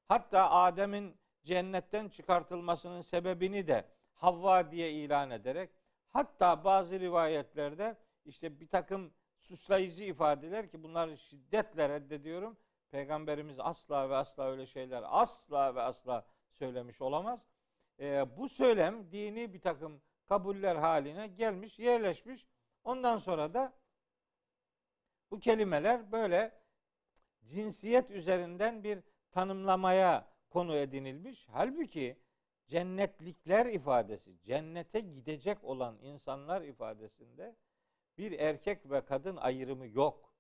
[0.07, 1.17] hatta Adem'in
[1.49, 5.69] cennetten çıkartılmasının sebebini de Havva diye ilan ederek
[6.09, 12.57] hatta bazı rivayetlerde işte bir takım suçlayıcı ifadeler ki bunları şiddetle reddediyorum.
[12.91, 17.45] Peygamberimiz asla ve asla öyle şeyler asla ve asla söylemiş olamaz.
[17.99, 22.45] Ee, bu söylem dini bir takım kabuller haline gelmiş, yerleşmiş.
[22.83, 23.73] Ondan sonra da
[25.31, 26.61] bu kelimeler böyle
[27.45, 28.99] cinsiyet üzerinden bir
[29.31, 31.47] tanımlamaya konu edinilmiş.
[31.51, 32.17] Halbuki
[32.67, 37.55] cennetlikler ifadesi, cennete gidecek olan insanlar ifadesinde
[38.17, 40.33] bir erkek ve kadın ayrımı yok.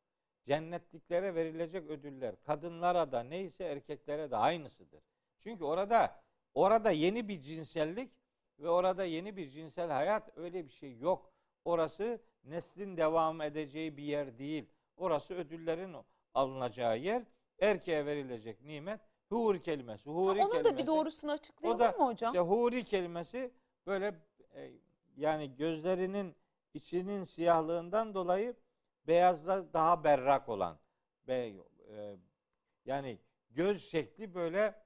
[0.45, 5.03] Cennetliklere verilecek ödüller kadınlara da neyse erkeklere de aynısıdır.
[5.37, 6.21] Çünkü orada
[6.53, 8.11] orada yeni bir cinsellik
[8.59, 11.33] ve orada yeni bir cinsel hayat öyle bir şey yok.
[11.65, 14.69] Orası neslin devam edeceği bir yer değil.
[14.97, 15.95] Orası ödüllerin
[16.33, 17.23] alınacağı yer.
[17.59, 19.01] Erkeğe verilecek nimet
[19.35, 20.09] huri kelimesi.
[20.09, 20.77] Huri Onun da kelimesi.
[20.77, 22.29] bir doğrusunu açıklayalım O da mı hocam?
[22.33, 23.51] işte huri kelimesi
[23.87, 24.15] böyle
[24.55, 24.71] e,
[25.17, 26.35] yani gözlerinin
[26.73, 28.55] içinin siyahlığından dolayı
[29.07, 30.79] beyazda daha berrak olan
[31.27, 32.17] be, e,
[32.85, 33.19] yani
[33.49, 34.83] göz şekli böyle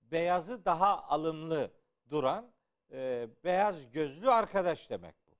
[0.00, 1.70] beyazı daha alımlı
[2.10, 2.52] duran
[2.90, 5.32] e, beyaz gözlü arkadaş demek bu.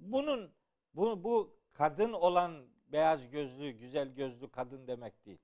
[0.00, 0.52] Bunun
[0.94, 5.38] bu, bu kadın olan beyaz gözlü, güzel gözlü kadın demek değil.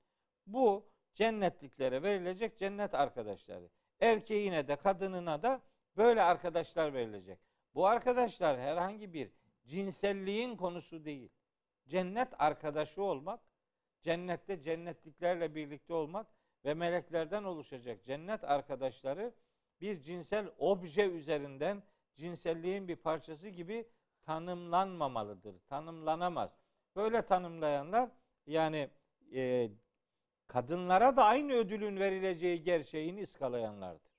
[0.46, 3.68] Bu cennetliklere verilecek cennet arkadaşları.
[4.00, 5.62] Erkeğine de kadınına da
[5.96, 7.38] böyle arkadaşlar verilecek.
[7.74, 9.30] Bu arkadaşlar herhangi bir
[9.64, 11.30] cinselliğin konusu değil.
[11.86, 13.40] Cennet arkadaşı olmak,
[14.02, 16.26] cennette cennetliklerle birlikte olmak
[16.64, 19.34] ve meleklerden oluşacak cennet arkadaşları
[19.80, 21.82] bir cinsel obje üzerinden
[22.16, 23.88] cinselliğin bir parçası gibi
[24.22, 25.58] tanımlanmamalıdır.
[25.58, 26.56] Tanımlanamaz.
[26.96, 28.10] Böyle tanımlayanlar
[28.46, 28.90] yani
[29.34, 29.70] e,
[30.48, 34.12] kadınlara da aynı ödülün verileceği gerçeğini ıskalayanlardır.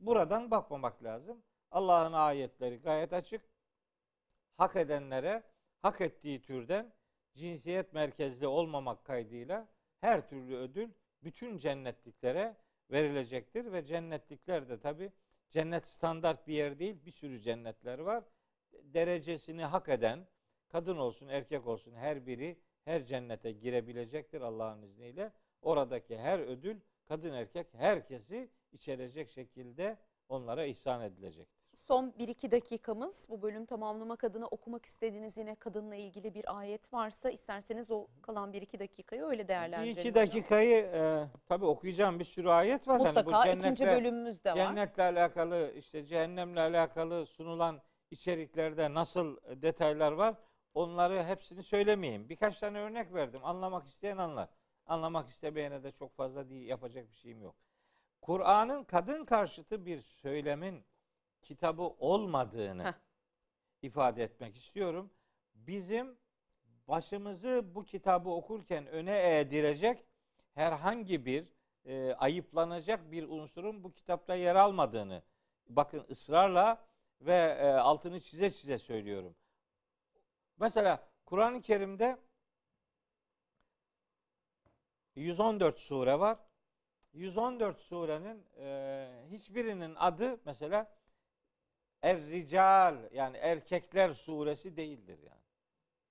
[0.00, 1.42] Buradan bakmamak lazım.
[1.70, 3.42] Allah'ın ayetleri gayet açık.
[4.56, 5.42] Hak edenlere
[5.82, 6.92] hak ettiği türden
[7.34, 9.68] cinsiyet merkezli olmamak kaydıyla
[10.00, 10.90] her türlü ödül
[11.22, 12.56] bütün cennetliklere
[12.90, 15.12] verilecektir ve cennetlikler de tabi
[15.50, 18.24] cennet standart bir yer değil bir sürü cennetler var.
[18.72, 20.26] Derecesini hak eden
[20.68, 25.32] kadın olsun erkek olsun her biri her cennete girebilecektir Allah'ın izniyle.
[25.64, 29.96] Oradaki her ödül kadın erkek herkesi içerecek şekilde
[30.28, 31.64] onlara ihsan edilecektir.
[31.74, 37.30] Son 1-2 dakikamız bu bölüm tamamlamak adına okumak istediğiniz yine kadınla ilgili bir ayet varsa
[37.30, 39.98] isterseniz o kalan 1-2 dakikayı öyle değerlendirelim.
[39.98, 40.26] iki hocam.
[40.26, 43.00] dakikayı e, tabi okuyacağım bir sürü ayet var.
[43.00, 44.56] Hani Mutlaka ikinci cennetle- bölümümüz de var.
[44.56, 50.34] Cennetle alakalı işte cehennemle alakalı sunulan içeriklerde nasıl detaylar var
[50.74, 52.28] onları hepsini söylemeyeyim.
[52.28, 53.40] Birkaç tane örnek verdim.
[53.44, 54.48] Anlamak isteyen anlar.
[54.86, 57.56] Anlamak istemeyene de çok fazla değil, yapacak bir şeyim yok.
[58.20, 60.84] Kur'an'ın kadın karşıtı bir söylemin
[61.42, 62.92] kitabı olmadığını Heh.
[63.82, 65.10] ifade etmek istiyorum.
[65.54, 66.18] Bizim
[66.88, 70.04] başımızı bu kitabı okurken öne eğdirecek
[70.54, 71.48] herhangi bir
[71.84, 75.22] e, ayıplanacak bir unsurun bu kitapta yer almadığını
[75.66, 76.86] bakın ısrarla
[77.20, 79.36] ve e, altını çize çize söylüyorum.
[80.58, 82.18] Mesela Kur'an-ı Kerim'de
[85.16, 86.38] 114 sure var.
[87.12, 90.94] 114 surenin e, hiçbirinin adı mesela
[92.02, 95.42] Er-Rical yani erkekler suresi değildir yani.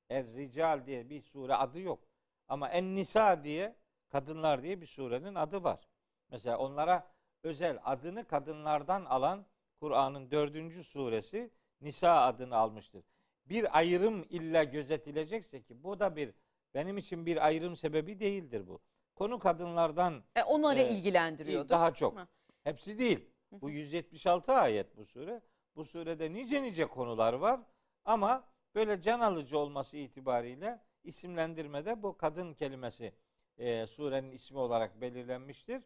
[0.09, 1.99] Er-Rical diye bir sure adı yok.
[2.47, 3.75] Ama En-Nisa diye
[4.09, 5.87] kadınlar diye bir surenin adı var.
[6.29, 7.11] Mesela onlara
[7.43, 9.45] özel adını kadınlardan alan
[9.79, 11.51] Kur'an'ın dördüncü suresi
[11.81, 13.03] Nisa adını almıştır.
[13.45, 16.33] Bir ayrım illa gözetilecekse ki bu da bir
[16.73, 18.81] benim için bir ayrım sebebi değildir bu.
[19.15, 21.69] Konu kadınlardan E, onları Ee, ilgilendiriyordu.
[21.69, 22.19] daha çok.
[22.19, 22.27] Hı.
[22.63, 23.29] Hepsi değil.
[23.51, 25.41] Bu 176 ayet bu sure.
[25.75, 27.59] Bu surede nice nice konular var
[28.05, 33.13] ama böyle can alıcı olması itibariyle isimlendirmede bu kadın kelimesi
[33.57, 35.81] e, surenin ismi olarak belirlenmiştir.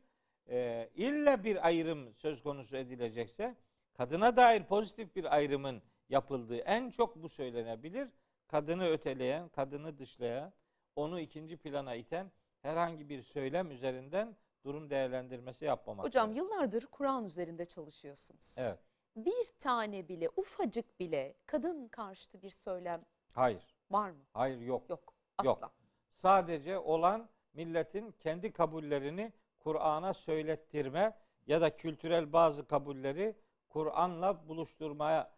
[0.50, 3.56] E, illa bir ayrım söz konusu edilecekse
[3.94, 8.08] kadına dair pozitif bir ayrımın yapıldığı en çok bu söylenebilir.
[8.48, 10.54] Kadını öteleyen, kadını dışlayan,
[10.96, 12.32] onu ikinci plana iten
[12.68, 16.06] herhangi bir söylem üzerinden durum değerlendirmesi yapmamak.
[16.06, 16.42] Hocam gerekir.
[16.42, 18.56] yıllardır Kur'an üzerinde çalışıyorsunuz.
[18.60, 18.80] Evet.
[19.16, 23.76] Bir tane bile, ufacık bile kadın karşıtı bir söylem Hayır.
[23.92, 24.24] var mı?
[24.34, 24.90] Hayır yok.
[24.90, 25.14] Yok.
[25.38, 25.50] Asla.
[25.50, 25.72] Yok.
[26.12, 33.36] Sadece olan milletin kendi kabullerini Kur'an'a söylettirme ya da kültürel bazı kabulleri
[33.70, 35.32] Kur'an'la buluşturmaya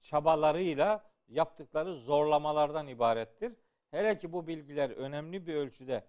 [0.00, 3.52] çabalarıyla yaptıkları zorlamalardan ibarettir.
[3.90, 6.04] Hele ki bu bilgiler önemli bir ölçüde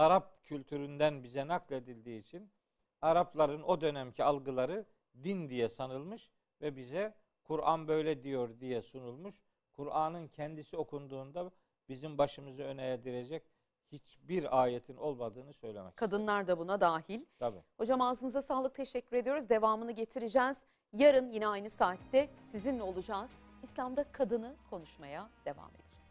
[0.00, 2.50] Arap kültüründen bize nakledildiği için
[3.02, 4.86] Arapların o dönemki algıları
[5.24, 6.30] din diye sanılmış
[6.60, 9.42] ve bize Kur'an böyle diyor diye sunulmuş.
[9.72, 11.50] Kur'an'ın kendisi okunduğunda
[11.88, 13.42] bizim başımızı öne eğdirecek
[13.92, 17.24] hiçbir ayetin olmadığını söylemek Kadınlar da buna dahil.
[17.38, 17.62] Tabii.
[17.76, 19.48] Hocam ağzınıza sağlık teşekkür ediyoruz.
[19.48, 20.58] Devamını getireceğiz.
[20.92, 23.30] Yarın yine aynı saatte sizinle olacağız.
[23.62, 26.09] İslam'da kadını konuşmaya devam edeceğiz.